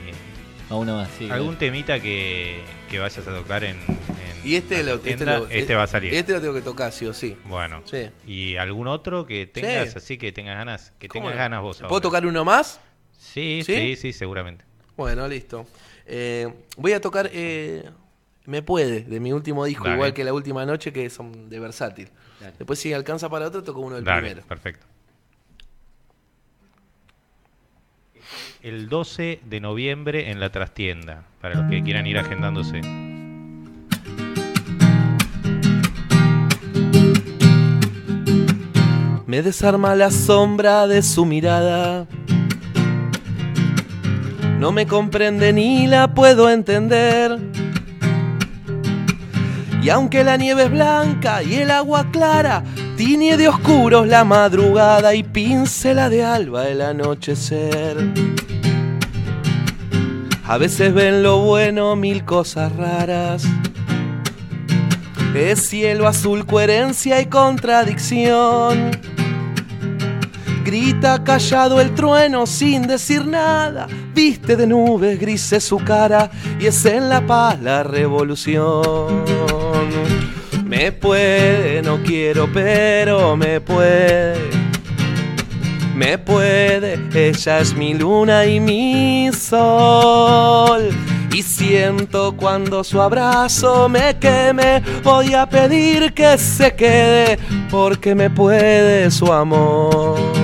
A 0.73 0.93
más, 0.95 1.09
sí. 1.17 1.29
¿algún 1.29 1.57
temita 1.57 1.99
que, 1.99 2.61
que 2.89 2.99
vayas 2.99 3.27
a 3.27 3.31
tocar 3.35 3.63
en, 3.63 3.77
en 3.77 3.95
Y 4.43 4.55
este 4.55 4.83
la 4.83 4.93
lo, 4.95 4.95
este, 5.03 5.25
lo- 5.25 5.47
Este 5.47 5.75
va 5.75 5.83
a 5.83 5.87
salir. 5.87 6.13
Este 6.13 6.31
lo 6.33 6.41
tengo 6.41 6.53
que 6.53 6.61
tocar, 6.61 6.91
sí 6.91 7.05
o 7.05 7.13
sí. 7.13 7.37
Bueno. 7.45 7.81
Sí. 7.85 8.09
¿Y 8.25 8.55
algún 8.57 8.87
otro 8.87 9.25
que 9.25 9.45
tengas 9.47 9.91
Sí. 9.91 9.97
así 9.97 10.17
que 10.17 10.31
tengas 10.31 10.57
ganas? 10.57 10.91
Que 10.99 11.07
¿Cómo 11.07 11.25
tengas 11.29 11.37
ganas 11.37 11.61
vos 11.61 11.77
¿Puedo 11.77 11.93
ahora? 11.93 12.01
tocar 12.01 12.25
uno 12.25 12.43
más? 12.43 12.79
Sí, 13.17 13.61
¿Sí? 13.65 13.73
sí, 13.75 13.95
sí, 13.95 14.13
seguramente. 14.13 14.65
Bueno, 14.97 15.27
listo. 15.27 15.65
Eh, 16.05 16.47
voy 16.77 16.91
a 16.93 16.99
tocar 17.01 17.29
eh, 17.33 17.83
Me 18.45 18.61
Puede, 18.61 19.01
de 19.03 19.19
mi 19.19 19.31
último 19.31 19.63
disco, 19.65 19.85
Dale. 19.85 19.95
igual 19.95 20.13
que 20.13 20.23
la 20.23 20.33
última 20.33 20.65
noche, 20.65 20.91
que 20.91 21.09
son 21.09 21.49
de 21.49 21.59
versátil. 21.59 22.09
Dale. 22.41 22.53
Después, 22.57 22.77
si 22.79 22.91
alcanza 22.93 23.29
para 23.29 23.47
otro, 23.47 23.63
toco 23.63 23.79
uno 23.79 23.95
del 23.95 24.03
Dale, 24.03 24.21
primero. 24.21 24.47
perfecto. 24.47 24.85
El 28.61 28.89
12 28.89 29.39
de 29.43 29.59
noviembre 29.59 30.31
en 30.31 30.39
la 30.39 30.49
trastienda, 30.51 31.23
para 31.41 31.55
los 31.55 31.69
que 31.69 31.83
quieran 31.83 32.07
ir 32.07 32.17
agendándose. 32.17 32.81
Me 39.33 39.41
desarma 39.41 39.95
la 39.95 40.11
sombra 40.11 40.85
de 40.85 41.01
su 41.01 41.25
mirada. 41.25 42.05
No 44.59 44.71
me 44.71 44.85
comprende 44.85 45.51
ni 45.51 45.87
la 45.87 46.13
puedo 46.13 46.49
entender. 46.49 47.39
Y 49.81 49.89
aunque 49.89 50.23
la 50.23 50.37
nieve 50.37 50.63
es 50.63 50.71
blanca 50.71 51.43
y 51.43 51.55
el 51.55 51.71
agua 51.71 52.11
clara, 52.11 52.63
tiñe 52.95 53.37
de 53.37 53.47
oscuros 53.47 54.07
la 54.07 54.23
madrugada 54.23 55.15
y 55.15 55.23
pincela 55.23 56.09
de 56.09 56.23
alba 56.23 56.67
el 56.67 56.81
anochecer. 56.81 57.97
A 60.45 60.57
veces 60.57 60.93
ven 60.93 61.23
lo 61.23 61.39
bueno 61.39 61.95
mil 61.95 62.25
cosas 62.25 62.75
raras. 62.75 63.43
Es 65.33 65.67
cielo 65.67 66.07
azul, 66.07 66.45
coherencia 66.45 67.19
y 67.21 67.25
contradicción. 67.25 68.91
Grita 70.63 71.23
callado 71.23 71.81
el 71.81 71.95
trueno 71.95 72.45
sin 72.45 72.87
decir 72.87 73.25
nada. 73.25 73.87
Viste 74.13 74.55
de 74.55 74.67
nubes 74.67 75.19
grises 75.19 75.63
su 75.63 75.77
cara 75.77 76.29
y 76.59 76.67
es 76.67 76.85
en 76.85 77.09
la 77.09 77.25
paz 77.25 77.59
la 77.61 77.83
revolución. 77.83 79.23
Me 80.75 80.91
puede, 80.91 81.83
no 81.83 82.01
quiero, 82.01 82.49
pero 82.51 83.37
me 83.37 83.61
puede. 83.61 84.49
Me 85.95 86.17
puede, 86.17 86.99
ella 87.13 87.59
es 87.59 87.75
mi 87.75 87.93
luna 87.93 88.43
y 88.47 88.59
mi 88.59 89.29
sol. 89.31 90.89
Y 91.31 91.43
siento 91.43 92.35
cuando 92.35 92.83
su 92.83 92.99
abrazo 92.99 93.87
me 93.87 94.17
queme, 94.17 94.81
voy 95.03 95.35
a 95.35 95.47
pedir 95.47 96.11
que 96.11 96.39
se 96.39 96.73
quede, 96.73 97.37
porque 97.69 98.15
me 98.15 98.31
puede 98.31 99.11
su 99.11 99.31
amor. 99.31 100.42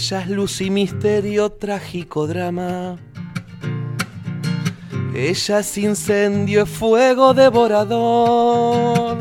Ella 0.00 0.22
es 0.22 0.30
luz 0.30 0.62
y 0.62 0.70
misterio, 0.70 1.50
trágico 1.50 2.26
drama. 2.26 2.96
Ella 5.14 5.58
es 5.58 5.76
incendio, 5.76 6.64
fuego 6.64 7.34
devorador. 7.34 9.18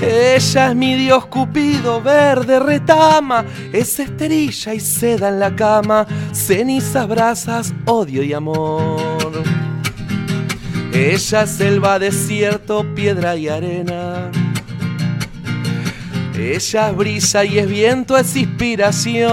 Ella 0.00 0.70
es 0.70 0.74
mi 0.74 0.96
dios 0.96 1.26
cupido, 1.26 2.02
verde 2.02 2.58
retama. 2.58 3.44
Es 3.72 4.00
esterilla 4.00 4.74
y 4.74 4.80
seda 4.80 5.28
en 5.28 5.38
la 5.38 5.54
cama. 5.54 6.08
Cenizas, 6.32 7.06
brasas, 7.06 7.72
odio 7.84 8.24
y 8.24 8.32
amor. 8.32 9.44
Ella 10.92 11.42
es 11.42 11.50
selva, 11.50 12.00
desierto, 12.00 12.84
piedra 12.96 13.36
y 13.36 13.46
arena. 13.48 14.28
Ella 16.38 16.90
es 16.90 16.96
brisa 16.96 17.44
y 17.44 17.58
es 17.58 17.68
viento, 17.68 18.16
es 18.16 18.36
inspiración. 18.36 19.26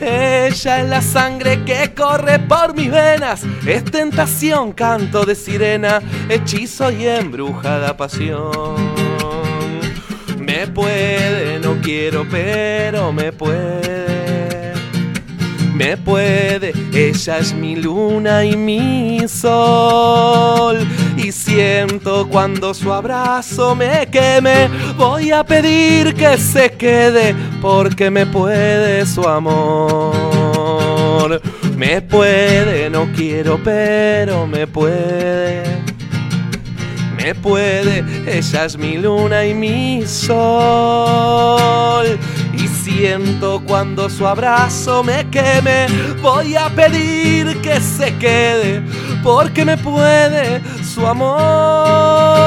Ella 0.00 0.80
es 0.80 0.88
la 0.88 1.00
sangre 1.00 1.64
que 1.64 1.92
corre 1.94 2.38
por 2.40 2.74
mis 2.74 2.90
venas. 2.90 3.42
Es 3.66 3.84
tentación, 3.84 4.72
canto 4.72 5.24
de 5.24 5.34
sirena, 5.34 6.00
hechizo 6.28 6.90
y 6.90 7.06
embrujada 7.06 7.96
pasión. 7.96 8.74
Me 10.38 10.66
puede, 10.66 11.60
no 11.60 11.80
quiero, 11.80 12.26
pero 12.28 13.12
me 13.12 13.32
puede. 13.32 14.10
Me 15.80 15.96
puede, 15.96 16.74
ella 16.92 17.38
es 17.38 17.54
mi 17.54 17.74
luna 17.74 18.44
y 18.44 18.54
mi 18.54 19.26
sol. 19.26 20.78
Siento 21.50 22.28
cuando 22.28 22.72
su 22.72 22.92
abrazo 22.92 23.74
me 23.74 24.06
queme, 24.06 24.68
voy 24.96 25.32
a 25.32 25.42
pedir 25.42 26.14
que 26.14 26.38
se 26.38 26.70
quede, 26.70 27.34
porque 27.60 28.08
me 28.08 28.24
puede 28.24 29.04
su 29.04 29.28
amor. 29.28 31.42
Me 31.76 32.02
puede, 32.02 32.88
no 32.88 33.08
quiero, 33.16 33.58
pero 33.64 34.46
me 34.46 34.68
puede. 34.68 35.64
Me 37.16 37.34
puede, 37.34 38.04
ella 38.28 38.66
es 38.66 38.78
mi 38.78 38.96
luna 38.96 39.44
y 39.44 39.52
mi 39.52 40.06
sol. 40.06 42.06
Y 42.52 42.68
siento 42.68 43.62
cuando 43.66 44.10
su 44.10 44.26
abrazo 44.26 45.02
me 45.02 45.28
queme, 45.30 45.86
voy 46.20 46.56
a 46.56 46.68
pedir 46.68 47.60
que 47.60 47.80
se 47.80 48.16
quede, 48.18 48.82
porque 49.22 49.64
me 49.64 49.76
puede 49.76 50.60
su 50.84 51.06
amor. 51.06 52.40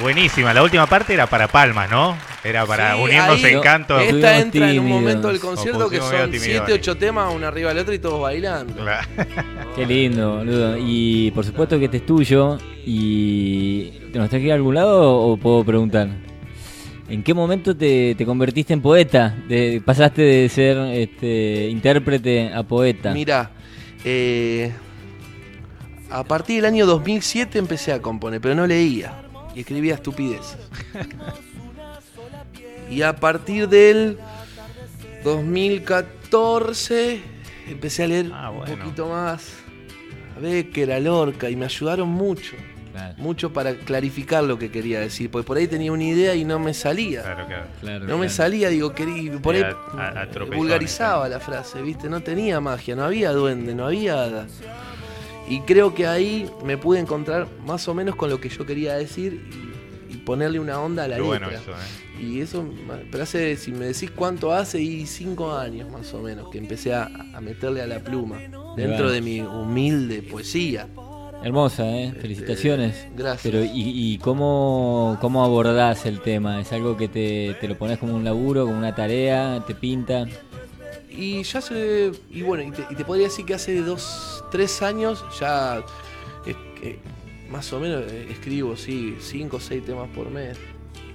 Buenísima, 0.00 0.54
la 0.54 0.62
última 0.62 0.86
parte 0.86 1.12
era 1.12 1.26
para 1.26 1.46
palmas, 1.48 1.90
¿no? 1.90 2.29
Era 2.42 2.64
para 2.64 2.94
Sí, 2.96 3.02
unirnos 3.02 3.44
ahí- 3.44 3.52
en 3.54 3.60
canto. 3.60 3.98
Esta 3.98 4.08
Estuvimos 4.38 4.42
entra 4.42 4.70
en 4.70 4.78
un 4.78 4.84
tímidos. 4.86 5.00
momento 5.02 5.28
del 5.28 5.40
concierto 5.40 5.90
que 5.90 5.98
son 5.98 6.10
tímidos 6.30 6.42
7, 6.42 6.64
ahí. 6.68 6.72
8 6.72 6.96
temas, 6.96 7.34
uno 7.34 7.46
arriba 7.46 7.68
del 7.70 7.78
otro 7.78 7.92
y 7.94 7.98
todos 7.98 8.20
bailando. 8.20 8.74
Claro. 8.74 9.06
Qué 9.76 9.86
lindo, 9.86 10.36
boludo. 10.38 10.76
Y 10.78 11.30
por 11.32 11.44
supuesto 11.44 11.78
que 11.78 11.84
este 11.86 11.98
es 11.98 12.06
tuyo. 12.06 12.56
¿Y 12.86 13.90
te 14.12 14.18
nos 14.18 14.30
tenés 14.30 14.42
que 14.42 14.46
ir 14.46 14.52
a 14.52 14.54
algún 14.54 14.74
lado 14.74 15.12
o 15.18 15.36
puedo 15.36 15.64
preguntar? 15.64 16.08
¿En 17.10 17.22
qué 17.22 17.34
momento 17.34 17.76
te, 17.76 18.14
te 18.14 18.24
convertiste 18.24 18.72
en 18.72 18.80
poeta? 18.80 19.36
De- 19.48 19.82
pasaste 19.84 20.22
de 20.22 20.48
ser 20.48 20.78
este, 20.94 21.68
intérprete 21.68 22.52
a 22.54 22.62
poeta. 22.62 23.12
Mira, 23.12 23.50
eh, 24.04 24.72
a 26.08 26.24
partir 26.24 26.56
del 26.62 26.66
año 26.72 26.86
2007 26.86 27.58
empecé 27.58 27.92
a 27.92 28.00
componer, 28.00 28.40
pero 28.40 28.54
no 28.54 28.66
leía 28.66 29.12
y 29.54 29.60
escribía 29.60 29.94
estupideces. 29.94 30.56
y 32.90 33.02
a 33.02 33.14
partir 33.16 33.68
del 33.68 34.18
2014 35.24 37.20
empecé 37.68 38.04
a 38.04 38.06
leer 38.08 38.30
Ah, 38.32 38.50
un 38.50 38.64
poquito 38.64 39.08
más 39.08 39.54
a 40.36 40.40
Becker, 40.40 40.92
a 40.92 41.00
Lorca 41.00 41.50
y 41.50 41.56
me 41.56 41.64
ayudaron 41.66 42.08
mucho. 42.08 42.56
Claro, 42.92 43.14
Mucho 43.18 43.52
para 43.52 43.74
clarificar 43.76 44.42
lo 44.42 44.58
que 44.58 44.68
quería 44.70 44.98
decir, 44.98 45.30
porque 45.30 45.46
por 45.46 45.56
ahí 45.56 45.68
tenía 45.68 45.92
una 45.92 46.02
idea 46.02 46.34
y 46.34 46.44
no 46.44 46.58
me 46.58 46.74
salía. 46.74 47.22
Claro, 47.22 47.46
claro. 47.46 47.66
claro, 47.80 48.04
No 48.06 48.18
me 48.18 48.28
salía, 48.28 48.68
digo, 48.68 48.92
quería, 48.92 49.38
por 49.38 49.54
ahí 49.54 49.62
a- 49.62 50.22
a 50.22 50.26
vulgarizaba 50.56 51.28
la 51.28 51.38
frase, 51.38 51.80
¿viste? 51.82 52.08
No 52.08 52.20
tenía 52.20 52.60
magia, 52.60 52.96
no 52.96 53.04
había 53.04 53.30
duende, 53.30 53.76
no 53.76 53.86
había 53.86 54.14
hada. 54.24 54.46
Y 55.48 55.60
creo 55.60 55.94
que 55.94 56.06
ahí 56.08 56.50
me 56.64 56.76
pude 56.78 56.98
encontrar 56.98 57.46
más 57.64 57.86
o 57.86 57.94
menos 57.94 58.16
con 58.16 58.28
lo 58.28 58.40
que 58.40 58.48
yo 58.48 58.66
quería 58.66 58.94
decir 58.94 59.40
ponerle 60.30 60.60
una 60.60 60.80
onda 60.80 61.04
a 61.04 61.08
la 61.08 61.16
Qué 61.16 61.22
letra. 61.22 61.38
bueno 61.48 61.60
eso, 61.60 61.70
¿eh? 61.72 62.22
Y 62.22 62.40
eso, 62.40 62.64
pero 63.10 63.24
hace, 63.24 63.56
si 63.56 63.72
me 63.72 63.86
decís 63.86 64.10
cuánto 64.10 64.52
hace, 64.52 64.80
y 64.80 65.06
cinco 65.06 65.52
años 65.52 65.90
más 65.90 66.12
o 66.14 66.20
menos 66.22 66.50
que 66.50 66.58
empecé 66.58 66.94
a, 66.94 67.06
a 67.34 67.40
meterle 67.40 67.82
a 67.82 67.86
la 67.86 67.98
pluma 67.98 68.38
dentro 68.76 69.10
de 69.10 69.20
mi 69.20 69.40
humilde 69.40 70.22
poesía. 70.22 70.86
Hermosa, 71.42 71.84
¿eh? 71.88 72.12
Felicitaciones. 72.20 73.06
Gracias. 73.16 73.42
Pero 73.42 73.64
¿y, 73.64 73.70
y 73.74 74.18
cómo, 74.18 75.16
cómo 75.20 75.42
abordás 75.42 76.04
el 76.06 76.20
tema? 76.20 76.60
¿Es 76.60 76.70
algo 76.72 76.96
que 76.96 77.08
te, 77.08 77.56
te 77.60 77.66
lo 77.66 77.76
pones 77.78 77.98
como 77.98 78.14
un 78.14 78.22
laburo, 78.24 78.66
como 78.66 78.76
una 78.78 78.94
tarea? 78.94 79.64
¿Te 79.66 79.74
pinta? 79.74 80.26
Y 81.10 81.42
ya 81.42 81.60
se. 81.60 82.12
Y 82.30 82.42
bueno, 82.42 82.62
y 82.64 82.70
te, 82.70 82.86
y 82.90 82.94
te 82.94 83.04
podría 83.04 83.26
decir 83.26 83.44
que 83.46 83.54
hace 83.54 83.80
dos, 83.80 84.44
tres 84.52 84.82
años 84.82 85.24
ya. 85.40 85.78
eh, 86.46 86.54
eh, 86.82 86.98
más 87.50 87.72
o 87.72 87.80
menos 87.80 88.04
eh, 88.10 88.28
escribo, 88.30 88.76
sí, 88.76 89.16
cinco 89.20 89.56
o 89.58 89.60
seis 89.60 89.84
temas 89.84 90.08
por 90.10 90.30
mes. 90.30 90.56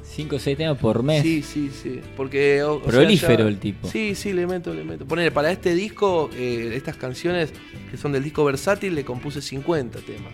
¿Cinco 0.04 0.36
o 0.38 0.39
seis 0.39 0.58
temas 0.58 0.78
por 0.78 1.04
mes? 1.04 1.21
Sí, 1.24 1.41
sí, 1.41 1.69
sí. 1.71 2.00
Porque. 2.15 2.63
o- 2.63 2.76
o 2.76 2.82
sea, 2.84 2.91
Prolífero 2.91 3.43
ya- 3.43 3.50
el 3.50 3.58
tipo. 3.60 3.88
Sí, 3.89 4.15
sí, 4.15 4.32
le 4.34 4.48
meto, 4.48 4.74
le 4.74 4.84
meto. 4.84 5.06
Poner, 5.06 5.34
para 5.34 5.52
este 5.52 5.74
disco, 5.74 6.30
eh, 6.36 6.71
estas 6.76 6.95
canciones 6.95 7.52
que 7.91 7.98
son 7.98 8.12
del 8.13 8.24
disco 8.24 8.45
versátil, 8.45 8.95
le 8.95 9.04
compuse 9.04 9.41
50 9.41 10.00
temas. 10.00 10.32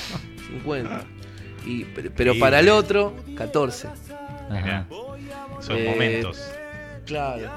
50. 0.50 1.04
Y, 1.66 1.84
pero 1.84 2.38
para 2.38 2.60
el 2.60 2.68
otro, 2.68 3.14
14. 3.36 3.88
Mirá. 4.50 4.58
Ajá. 4.58 4.86
Son 5.60 5.76
Eh, 5.78 5.88
momentos. 5.90 6.38
Claro. 7.06 7.50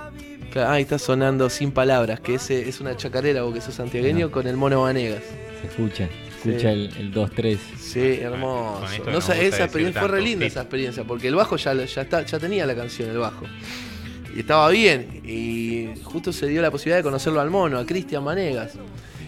Claro, 0.52 0.70
Ahí 0.72 0.82
está 0.84 0.98
sonando 0.98 1.50
Sin 1.50 1.72
Palabras, 1.72 2.22
que 2.22 2.36
ese 2.36 2.68
es 2.70 2.80
una 2.80 2.96
chacarera, 2.96 3.44
vos 3.44 3.54
que 3.54 3.62
sos 3.62 3.76
santiagueño, 3.76 4.32
con 4.32 4.48
el 4.48 4.56
mono 4.56 4.82
Vanegas. 4.82 5.24
Se 5.62 5.68
escucha. 5.68 6.08
Escucha 6.50 6.72
el, 6.72 6.90
el 6.98 7.14
2-3. 7.14 7.58
Sí, 7.80 8.20
hermoso. 8.22 8.86
No 9.06 9.18
esa 9.18 9.36
experiencia 9.36 10.02
fue 10.02 10.08
re 10.08 10.22
linda 10.22 10.46
esa 10.46 10.62
experiencia, 10.62 11.04
porque 11.04 11.28
el 11.28 11.36
bajo 11.36 11.56
ya, 11.58 11.74
ya, 11.74 12.02
está, 12.02 12.26
ya 12.26 12.40
tenía 12.40 12.66
la 12.66 12.76
canción, 12.76 13.10
el 13.10 13.18
bajo. 13.18 13.46
Y 14.36 14.42
estaba 14.42 14.70
bien. 14.70 15.22
Y 15.26 15.90
justo 16.04 16.32
se 16.32 16.48
dio 16.48 16.62
la 16.62 16.72
posibilidad 16.72 16.98
de 16.98 17.04
conocerlo 17.04 17.42
al 17.42 17.50
mono, 17.50 17.80
a 17.80 17.86
Cristian 17.86 18.24
Manegas. 18.24 18.74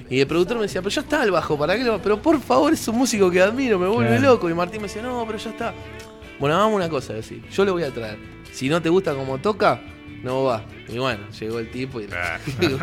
Y 0.09 0.19
el 0.19 0.27
productor 0.27 0.57
me 0.57 0.63
decía, 0.63 0.81
pero 0.81 0.89
ya 0.93 1.01
está 1.01 1.23
el 1.23 1.31
bajo, 1.31 1.57
¿para 1.57 1.77
qué 1.77 1.83
lo 1.83 2.01
Pero 2.01 2.21
por 2.21 2.39
favor, 2.41 2.73
es 2.73 2.87
un 2.87 2.97
músico 2.97 3.29
que 3.29 3.41
admiro, 3.41 3.77
me 3.77 3.87
vuelve 3.87 4.17
Claro. 4.17 4.33
loco. 4.33 4.49
Y 4.49 4.53
Martín 4.53 4.81
me 4.81 4.87
decía, 4.87 5.01
no, 5.03 5.23
pero 5.25 5.37
ya 5.37 5.51
está. 5.51 5.73
Bueno, 6.39 6.55
hagamos 6.55 6.75
una 6.75 6.89
cosa, 6.89 7.13
decir, 7.13 7.43
yo 7.51 7.65
lo 7.65 7.73
voy 7.73 7.83
a 7.83 7.91
traer. 7.91 8.17
Si 8.51 8.69
no 8.69 8.81
te 8.81 8.89
gusta 8.89 9.13
como 9.13 9.37
toca, 9.37 9.81
no 10.23 10.43
va. 10.43 10.63
Y 10.87 10.97
bueno, 10.97 11.21
llegó 11.39 11.59
el 11.59 11.69
tipo 11.71 11.99
y 12.01 12.05
Claro. 12.07 12.39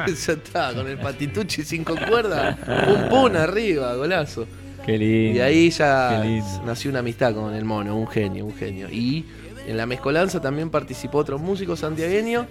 ya 0.07 0.33
está, 0.33 0.73
con 0.75 0.87
el 0.87 0.99
patitucci 0.99 1.63
cinco 1.65 1.95
cuerdas, 2.09 2.57
un 2.89 3.09
pun 3.09 3.37
arriba, 3.37 3.95
golazo. 3.95 4.47
Qué 4.85 4.97
lindo. 4.99 5.39
Y 5.39 5.41
ahí 5.41 5.71
ya 5.71 6.23
nació 6.65 6.91
una 6.91 7.01
amistad 7.01 7.35
con 7.35 7.55
el 7.55 7.65
mono, 7.65 7.97
un 7.97 8.07
genio, 8.07 8.45
un 8.45 8.55
genio. 8.55 8.89
Y 8.89 9.25
en 9.67 9.77
la 9.77 9.85
mezcolanza 9.87 10.41
también 10.41 10.71
participó 10.71 11.19
otro 11.19 11.39
músico 11.39 11.75
santiagueño, 11.77 12.47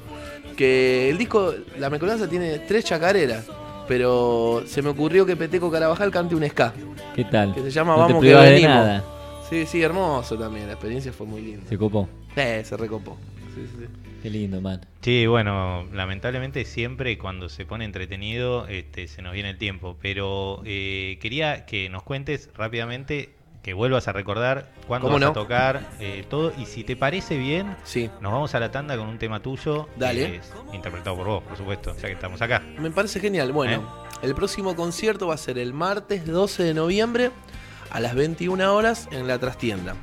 que 0.58 1.10
el 1.10 1.18
disco, 1.18 1.54
la 1.80 1.90
mezcolanza 1.90 2.28
tiene 2.30 2.60
tres 2.60 2.84
chacareras, 2.84 3.46
pero 3.88 4.64
se 4.68 4.82
me 4.82 4.90
ocurrió 4.90 5.26
que 5.26 5.38
Peteco 5.38 5.72
Carabajal 5.72 6.12
cante 6.12 6.36
un 6.36 6.46
ska, 6.50 6.74
¿Qué 7.16 7.24
tal? 7.24 7.54
que 7.56 7.62
se 7.62 7.72
llama 7.72 7.96
no 7.96 8.08
te 8.08 8.14
Vamos 8.14 8.26
que 8.26 8.34
venimos. 8.34 8.70
nada. 8.76 9.04
Sí, 9.50 9.66
sí, 9.66 9.82
hermoso 9.82 10.38
también, 10.38 10.66
la 10.68 10.74
experiencia 10.74 11.14
fue 11.14 11.26
muy 11.28 11.40
linda. 11.42 11.64
Se 11.70 11.78
copó. 11.78 12.10
Eh, 12.36 12.64
se 12.66 12.76
recopó. 12.76 13.16
Sí, 13.56 13.62
sí, 13.62 13.78
sí. 13.80 14.05
Qué 14.26 14.32
lindo, 14.32 14.60
man. 14.60 14.82
Sí, 15.02 15.28
bueno, 15.28 15.86
lamentablemente 15.94 16.66
siempre 16.66 17.16
cuando 17.20 17.48
se 17.48 17.64
pone 17.64 17.86
entretenido 17.86 18.66
este, 18.68 19.08
se 19.08 19.22
nos 19.22 19.34
viene 19.34 19.52
el 19.52 19.60
tiempo, 19.60 19.98
pero 20.02 20.64
eh, 20.66 21.20
quería 21.22 21.68
que 21.68 21.92
nos 21.92 22.02
cuentes 22.02 22.50
rápidamente, 22.56 23.36
que 23.62 23.76
vuelvas 23.76 24.08
a 24.08 24.14
recordar 24.14 24.72
cuándo 24.88 25.10
¿Cómo 25.10 25.20
vas 25.20 25.30
a 25.30 25.34
tocar 25.34 25.88
eh, 26.00 26.26
todo 26.28 26.52
y 26.58 26.66
si 26.66 26.84
te 26.84 26.96
parece 26.96 27.38
bien, 27.38 27.76
Sí, 27.84 28.10
nos 28.20 28.32
vamos 28.32 28.56
a 28.56 28.60
la 28.60 28.72
tanda 28.72 28.98
con 28.98 29.08
un 29.08 29.20
tema 29.20 29.44
tuyo, 29.44 29.90
Dale. 29.96 30.26
que 30.26 30.36
es 30.38 30.52
interpretado 30.74 31.16
por 31.18 31.28
vos, 31.28 31.44
por 31.44 31.56
supuesto, 31.56 31.96
ya 31.96 32.08
que 32.08 32.14
estamos 32.14 32.42
acá. 32.42 32.64
me 32.80 32.90
parece 32.90 33.20
genial. 33.20 33.52
Bueno, 33.52 34.08
¿Eh? 34.24 34.26
el 34.26 34.34
próximo 34.34 34.76
concierto 34.76 35.28
va 35.28 35.36
a 35.36 35.38
ser 35.38 35.60
el 35.60 35.72
martes 35.72 36.26
12 36.26 36.64
de 36.64 36.74
noviembre 36.74 37.30
a 37.92 38.00
las 38.00 38.16
21 38.16 38.74
horas 38.74 39.08
en 39.12 39.28
la 39.28 39.38
trastienda. 39.38 39.96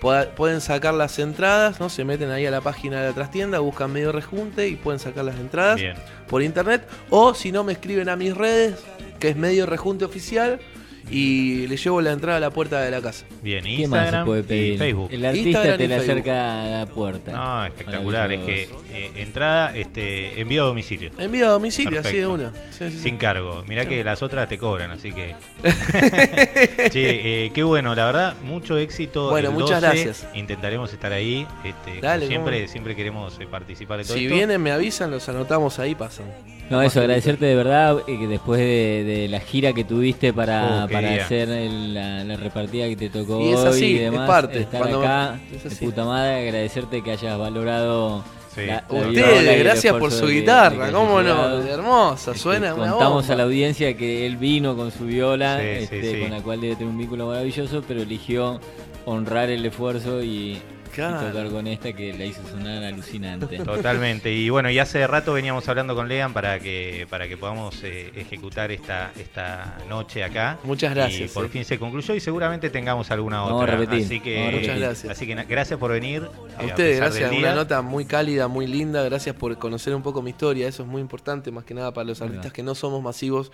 Pueden 0.00 0.60
sacar 0.60 0.94
las 0.94 1.18
entradas, 1.18 1.80
¿no? 1.80 1.88
Se 1.88 2.04
meten 2.04 2.30
ahí 2.30 2.44
a 2.44 2.50
la 2.50 2.60
página 2.60 3.00
de 3.00 3.08
la 3.08 3.14
trastienda, 3.14 3.58
buscan 3.60 3.92
medio 3.92 4.12
rejunte 4.12 4.68
y 4.68 4.76
pueden 4.76 5.00
sacar 5.00 5.24
las 5.24 5.36
entradas 5.36 5.76
Bien, 5.76 5.96
por 6.28 6.42
internet. 6.42 6.86
O 7.10 7.34
si 7.34 7.52
no, 7.52 7.64
me 7.64 7.72
escriben 7.72 8.08
a 8.08 8.16
mis 8.16 8.36
redes, 8.36 8.78
que 9.18 9.30
es 9.30 9.36
medio 9.36 9.64
rejunte 9.64 10.04
oficial, 10.04 10.60
y 11.10 11.66
le 11.66 11.76
llevo 11.76 12.00
la 12.00 12.12
entrada 12.12 12.38
a 12.38 12.40
la 12.40 12.50
puerta 12.50 12.80
de 12.80 12.90
la 12.90 13.00
casa. 13.00 13.24
bien, 13.42 13.64
¿Qué 13.64 13.86
más 13.88 14.10
se 14.10 14.16
Instagram 14.16 14.44
y? 14.50 14.76
Facebook. 14.78 15.08
El 15.12 15.24
artista 15.24 15.48
Instagram 15.48 15.78
te 15.78 15.88
la 15.88 15.96
Facebook. 15.96 16.12
acerca 16.12 16.62
a 16.62 16.66
la 16.80 16.86
puerta. 16.86 17.32
No, 17.32 17.64
espectacular, 17.66 18.32
es 18.32 18.40
que 18.44 18.62
eh, 18.92 19.10
entrada, 19.16 19.76
este, 19.76 20.40
envío 20.40 20.62
a 20.64 20.66
domicilio. 20.66 21.10
Envío 21.18 21.46
a 21.46 21.50
domicilio, 21.50 22.00
así 22.00 22.16
de 22.16 22.26
Perfecto. 22.26 22.32
una. 22.32 22.52
Sí, 22.72 22.78
sí, 22.78 22.90
sí. 22.90 22.98
Sin 23.00 23.16
cargo. 23.16 23.64
Mirá 23.68 23.86
que 23.86 24.02
las 24.02 24.22
otras 24.22 24.48
te 24.48 24.58
cobran, 24.58 24.90
así 24.92 25.12
que. 25.12 25.34
che, 26.90 27.44
eh, 27.46 27.50
qué 27.54 27.62
bueno, 27.62 27.94
la 27.94 28.06
verdad, 28.06 28.34
mucho 28.42 28.76
éxito. 28.78 29.30
Bueno, 29.30 29.48
el 29.50 29.54
muchas 29.54 29.80
12. 29.80 29.86
gracias. 30.04 30.26
Intentaremos 30.34 30.92
estar 30.92 31.12
ahí. 31.12 31.46
Este, 31.64 32.00
Dale, 32.00 32.26
siempre, 32.26 32.62
no. 32.62 32.68
siempre 32.68 32.96
queremos 32.96 33.38
eh, 33.40 33.46
participar 33.50 33.98
de 33.98 34.04
todo 34.04 34.16
Si 34.16 34.24
esto. 34.24 34.34
vienen, 34.34 34.62
me 34.62 34.70
avisan, 34.72 35.10
los 35.10 35.28
anotamos 35.28 35.78
ahí, 35.78 35.94
pasan. 35.94 36.26
No, 36.70 36.80
eso, 36.80 37.00
agradecerte 37.00 37.44
de 37.44 37.54
verdad 37.56 37.98
que 38.06 38.26
después 38.26 38.58
de, 38.58 39.04
de 39.04 39.28
la 39.28 39.40
gira 39.40 39.74
que 39.74 39.84
tuviste 39.84 40.32
para, 40.32 40.84
Oh, 40.84 40.88
para 40.94 41.24
hacer 41.24 41.48
el- 41.50 41.94
la, 41.94 42.24
la 42.24 42.36
repartida 42.36 42.86
que 42.88 42.96
te 42.96 43.10
tocó 43.10 43.40
Y 43.40 43.50
es 43.52 43.58
hoy 43.58 43.68
así, 43.68 43.86
y 43.86 43.94
es 43.96 44.10
demás, 44.10 44.28
parte, 44.28 44.60
estar 44.60 44.80
cuando- 44.80 45.00
acá, 45.00 45.38
es 45.52 45.78
de 45.80 45.86
puta 45.86 46.04
madre, 46.04 46.48
agradecerte 46.48 47.02
que 47.02 47.10
hayas 47.12 47.38
valorado 47.38 48.24
Sí. 48.54 48.66
la- 48.66 48.84
la 48.88 49.06
Ustedes, 49.08 49.56
y 49.56 49.58
gracias 49.62 49.94
por 49.96 50.10
su 50.12 50.20
de 50.20 50.26
que- 50.26 50.32
de 50.34 50.40
guitarra, 50.40 50.92
cómo 50.92 51.22
no, 51.22 51.58
hermosa, 51.64 52.30
Este, 52.30 52.42
suena 52.42 52.74
una 52.74 52.90
Contamos 52.90 53.22
bomba. 53.22 53.34
a 53.34 53.36
la 53.36 53.42
audiencia 53.42 53.96
que 53.96 54.26
él 54.26 54.36
vino 54.36 54.76
con 54.76 54.90
su 54.92 55.04
viola, 55.06 55.58
Sí, 55.60 55.64
sí, 55.78 55.82
este, 55.96 56.14
sí. 56.14 56.20
con 56.20 56.30
la 56.30 56.40
cual 56.40 56.60
debe 56.60 56.74
tener 56.76 56.88
un 56.90 56.98
vínculo 56.98 57.26
maravilloso, 57.26 57.82
pero 57.86 58.02
eligió 58.02 58.60
honrar 59.06 59.50
el 59.50 59.66
esfuerzo 59.66 60.22
y, 60.22 60.58
y 60.94 61.04
Claro. 61.06 61.28
tocar 61.28 61.48
con 61.50 61.66
esta 61.66 61.92
que 61.92 62.12
la 62.12 62.24
hizo 62.24 62.40
sonar 62.48 62.82
alucinante. 62.84 63.58
Totalmente. 63.58 64.32
Y 64.32 64.48
bueno, 64.50 64.70
y 64.70 64.78
hace 64.78 65.06
rato 65.06 65.32
veníamos 65.32 65.68
hablando 65.68 65.94
con 65.94 66.08
Lean 66.08 66.32
para 66.32 66.58
que 66.60 67.06
para 67.10 67.28
que 67.28 67.36
podamos 67.36 67.82
eh, 67.84 68.10
ejecutar 68.14 68.70
esta 68.72 69.12
esta 69.18 69.78
noche 69.88 70.22
acá. 70.24 70.58
Muchas 70.64 70.94
gracias, 70.94 71.30
Y 71.30 71.34
por 71.34 71.46
eh. 71.46 71.48
fin 71.48 71.64
se 71.64 71.78
concluyó 71.78 72.14
y 72.14 72.20
seguramente 72.20 72.70
tengamos 72.70 73.10
alguna 73.10 73.40
Vamos 73.40 73.52
a 73.52 73.64
otra. 73.64 73.76
repetir, 73.76 74.04
Así 74.04 74.20
que 74.20 74.34
vamos 74.36 74.48
a 74.48 74.50
repetir. 74.52 74.70
Muchas 74.70 74.80
gracias. 74.88 75.12
Así 75.12 75.26
que 75.26 75.34
gracias 75.34 75.78
por 75.78 75.90
venir. 75.92 76.22
A 76.58 76.62
eh, 76.62 76.66
ustedes, 76.66 76.98
pesar 77.00 77.12
del 77.12 77.20
gracias, 77.22 77.32
una 77.38 77.54
nota 77.54 77.82
muy 77.82 78.04
cálida, 78.04 78.48
muy 78.48 78.66
linda, 78.66 79.02
gracias 79.02 79.34
por 79.36 79.56
conocer 79.58 79.94
un 79.94 80.02
poco 80.02 80.22
mi 80.22 80.30
historia, 80.30 80.68
eso 80.68 80.82
es 80.82 80.88
muy 80.88 81.00
importante, 81.00 81.50
más 81.50 81.64
que 81.64 81.74
nada 81.74 81.92
para 81.92 82.04
los 82.06 82.22
artistas 82.22 82.52
que 82.52 82.62
no 82.62 82.74
somos 82.74 83.02
masivos. 83.02 83.50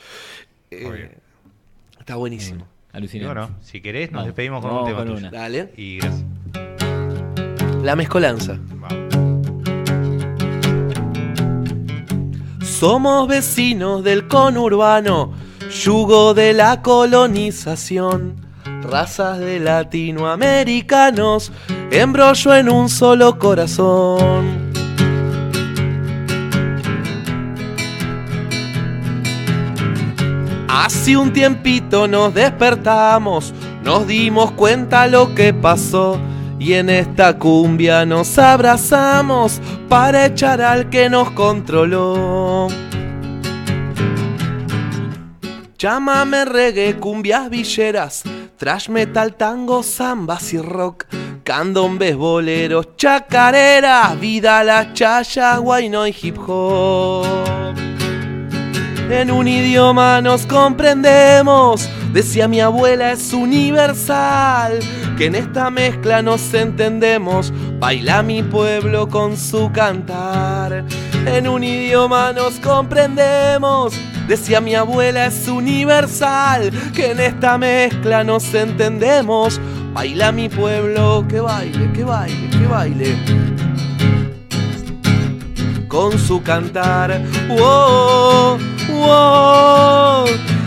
Eh, 0.71 1.17
está 1.99 2.17
buenísimo. 2.17 2.67
Alucinante. 2.93 3.33
bueno, 3.35 3.57
si 3.63 3.81
querés, 3.81 4.11
nos 4.11 4.25
despedimos 4.25 4.61
con 4.63 4.71
vamos 4.71 4.83
un 4.85 4.89
tema 4.89 4.99
con 5.05 5.15
tuyo. 5.15 5.29
una. 5.29 5.31
Dale. 5.31 5.73
Y 5.77 5.99
gracias. 5.99 6.70
La 7.83 7.97
mezcolanza. 7.97 8.59
Somos 12.63 13.27
vecinos 13.27 14.05
del 14.05 14.29
conurbano, 14.29 15.33
yugo 15.85 16.35
de 16.35 16.53
la 16.53 16.83
colonización. 16.83 18.37
razas 18.83 19.39
de 19.39 19.61
latinoamericanos, 19.61 21.53
embrollo 21.91 22.55
en 22.55 22.69
un 22.69 22.89
solo 22.89 23.39
corazón. 23.39 24.71
Hace 30.69 31.17
un 31.17 31.33
tiempito 31.33 32.09
nos 32.09 32.35
despertamos, 32.35 33.55
nos 33.85 34.07
dimos 34.07 34.51
cuenta 34.53 35.07
lo 35.07 35.35
que 35.35 35.55
pasó 35.55 36.19
y 36.61 36.75
en 36.75 36.91
esta 36.91 37.39
cumbia 37.39 38.05
nos 38.05 38.39
abrazamos 38.39 39.61
para 39.89 40.27
echar 40.27 40.61
al 40.61 40.91
que 40.91 41.09
nos 41.09 41.31
controló. 41.31 42.69
Llámame 45.79 46.45
reggae, 46.45 46.97
cumbias 46.97 47.49
villeras, 47.49 48.23
trash 48.59 48.91
metal, 48.91 49.35
tango, 49.37 49.83
zambas 49.83 50.53
y 50.53 50.59
rock, 50.59 51.07
candombes, 51.43 52.15
boleros, 52.15 52.95
chacareras, 52.97 54.21
vida 54.21 54.63
la 54.63 54.93
chaya, 54.93 55.57
guayno 55.57 56.07
y 56.07 56.15
hip 56.21 56.37
hop. 56.47 57.90
En 59.11 59.31
un 59.33 59.49
idioma 59.49 60.21
nos 60.21 60.47
comprendemos, 60.47 61.91
decía 62.13 62.47
mi 62.47 62.61
abuela, 62.61 63.11
es 63.11 63.33
universal, 63.33 64.79
que 65.19 65.27
en 65.27 65.35
esta 65.35 65.69
mezcla 65.69 66.23
nos 66.23 66.55
entendemos, 66.55 67.53
baila 67.81 68.23
mi 68.23 68.45
pueblo 68.45 69.09
con 69.09 69.37
su 69.37 69.73
cantar. 69.73 70.85
En 71.27 71.49
un 71.49 71.65
idioma 71.65 72.33
nos 72.33 72.61
comprendemos, 72.61 73.95
decía 74.29 74.61
mi 74.61 74.77
abuela, 74.77 75.27
es 75.27 75.49
universal, 75.49 76.71
que 76.95 77.11
en 77.11 77.21
esta 77.21 77.59
mezcla 77.59 78.23
nos 78.23 78.55
entendemos, 78.55 79.61
baila 79.93 80.31
mi 80.31 80.49
pueblo, 80.49 81.27
que 81.29 81.41
baile, 81.41 81.93
que 81.93 82.05
baile, 82.05 82.49
que 82.51 82.67
baile 82.67 83.17
con 85.91 86.17
su 86.17 86.41
cantar. 86.43 87.21
Wow, 87.49 88.59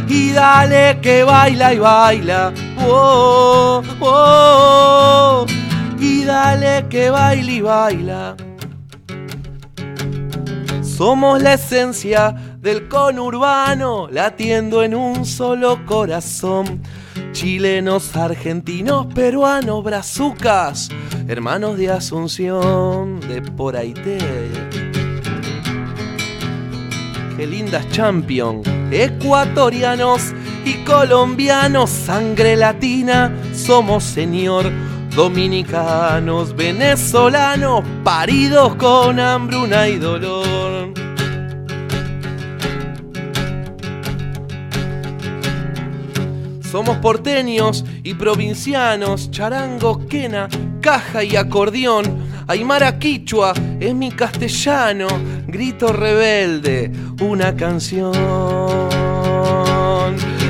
y 0.08 0.32
dale 0.32 1.00
que 1.02 1.24
baila 1.24 1.74
y 1.74 1.80
baila. 1.80 2.54
Wow, 2.78 3.84
wow, 4.00 5.46
y 6.00 6.24
dale 6.24 6.86
que 6.90 7.10
baila 7.10 7.52
y 7.52 7.62
baila. 7.62 8.36
Somos 10.82 11.42
la 11.42 11.54
esencia 11.56 12.36
del 12.60 12.88
conurbano, 12.88 14.08
latiendo 14.12 14.84
en 14.84 14.96
un 14.96 15.26
solo 15.26 15.84
corazón. 15.86 16.82
Chilenos, 17.32 18.16
argentinos, 18.16 19.08
peruanos, 19.08 19.84
brazucas, 19.84 20.90
hermanos 21.28 21.78
de 21.78 21.92
Asunción, 21.92 23.20
de 23.22 23.42
por 23.42 23.76
ahí 23.76 23.94
qué 27.44 27.48
lindas 27.48 27.86
champion, 27.90 28.62
ecuatorianos 28.90 30.34
y 30.64 30.76
colombianos, 30.86 31.90
sangre 31.90 32.56
latina, 32.56 33.36
somos 33.54 34.06
señor, 34.06 34.72
dominicanos, 35.14 36.56
venezolanos, 36.56 37.84
paridos 38.02 38.76
con 38.76 39.20
hambruna 39.20 39.90
y 39.90 39.98
dolor. 39.98 40.94
Somos 46.62 46.98
porteños 47.00 47.84
y 48.04 48.14
provincianos, 48.14 49.32
charango, 49.32 50.08
quena, 50.08 50.48
caja 50.80 51.26
y 51.26 51.36
acordeón. 51.36 52.32
Aymara 52.48 53.00
Quichua 53.00 53.54
es 53.80 53.94
mi 53.94 54.12
castellano, 54.12 55.08
grito 55.54 55.94
rebelde, 55.94 56.92
una 57.22 57.56
canción. 57.56 58.12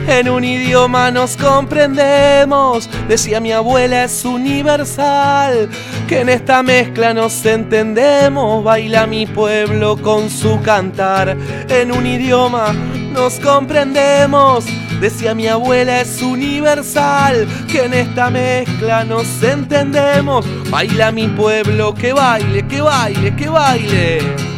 En 0.07 0.29
un 0.29 0.43
idioma 0.45 1.11
nos 1.11 1.35
comprendemos, 1.35 2.89
decía 3.09 3.41
mi 3.41 3.51
abuela, 3.51 4.05
es 4.05 4.23
universal, 4.23 5.69
que 6.07 6.21
en 6.21 6.29
esta 6.29 6.63
mezcla 6.63 7.13
nos 7.13 7.45
entendemos, 7.45 8.63
baila 8.63 9.05
mi 9.05 9.25
pueblo 9.25 9.97
con 9.97 10.29
su 10.29 10.61
cantar. 10.61 11.35
En 11.67 11.91
un 11.91 12.05
idioma 12.05 12.71
nos 13.11 13.39
comprendemos, 13.41 14.65
decía 15.01 15.35
mi 15.35 15.47
abuela, 15.47 15.99
es 15.99 16.21
universal, 16.21 17.45
que 17.69 17.83
en 17.83 17.93
esta 17.93 18.29
mezcla 18.29 19.03
nos 19.03 19.43
entendemos, 19.43 20.45
baila 20.69 21.11
mi 21.11 21.27
pueblo, 21.27 21.93
que 21.93 22.13
baile, 22.13 22.65
que 22.67 22.81
baile, 22.81 23.35
que 23.35 23.49
baile 23.49 24.52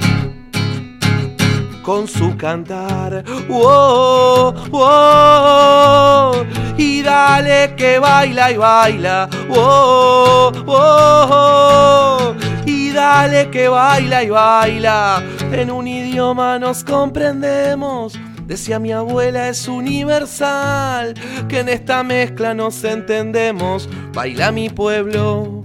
con 1.86 2.08
su 2.08 2.36
cantar. 2.36 3.24
Wow, 3.48 4.54
wow, 4.72 6.46
y 6.78 7.04
dale 7.04 7.76
que 7.76 8.00
baila 8.00 8.52
y 8.52 8.58
baila. 8.58 9.30
Wow, 9.48 10.52
wow, 10.66 12.36
y 12.66 12.92
dale 12.92 13.52
que 13.52 13.68
baila 13.68 14.24
y 14.24 14.30
baila. 14.30 15.24
En 15.52 15.70
un 15.70 15.88
idioma 15.88 16.58
nos 16.58 16.84
comprendemos. 16.84 18.20
Decía 18.48 18.80
mi 18.80 18.92
abuela, 18.92 19.50
es 19.50 19.68
universal, 19.68 21.14
que 21.48 21.60
en 21.60 21.70
esta 21.70 22.04
mezcla 22.04 22.54
nos 22.54 22.84
entendemos. 22.84 23.90
Baila 24.14 24.52
mi 24.52 24.70
pueblo, 24.70 25.62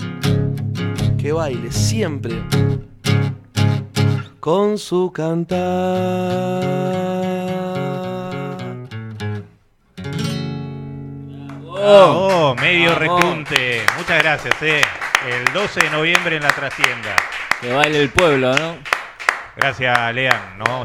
que 1.18 1.33
baile 1.33 1.72
siempre 1.72 2.42
con 4.40 4.79
su 4.79 5.12
cantar. 5.12 5.59
Oh, 11.83 12.55
medio 12.61 12.90
Vamos. 12.90 12.98
rejunte. 12.98 13.83
Muchas 13.96 14.22
gracias, 14.22 14.62
eh. 14.62 14.83
El 15.29 15.53
12 15.53 15.81
de 15.81 15.90
noviembre 15.90 16.37
en 16.37 16.42
la 16.42 16.48
trastienda. 16.48 17.16
Que 17.61 17.72
baile 17.72 18.00
el 18.00 18.09
pueblo, 18.09 18.55
¿no? 18.55 18.79
Gracias, 19.57 20.14
Lean. 20.14 20.59
Nos 20.59 20.66
vamos 20.66 20.81
a 20.81 20.83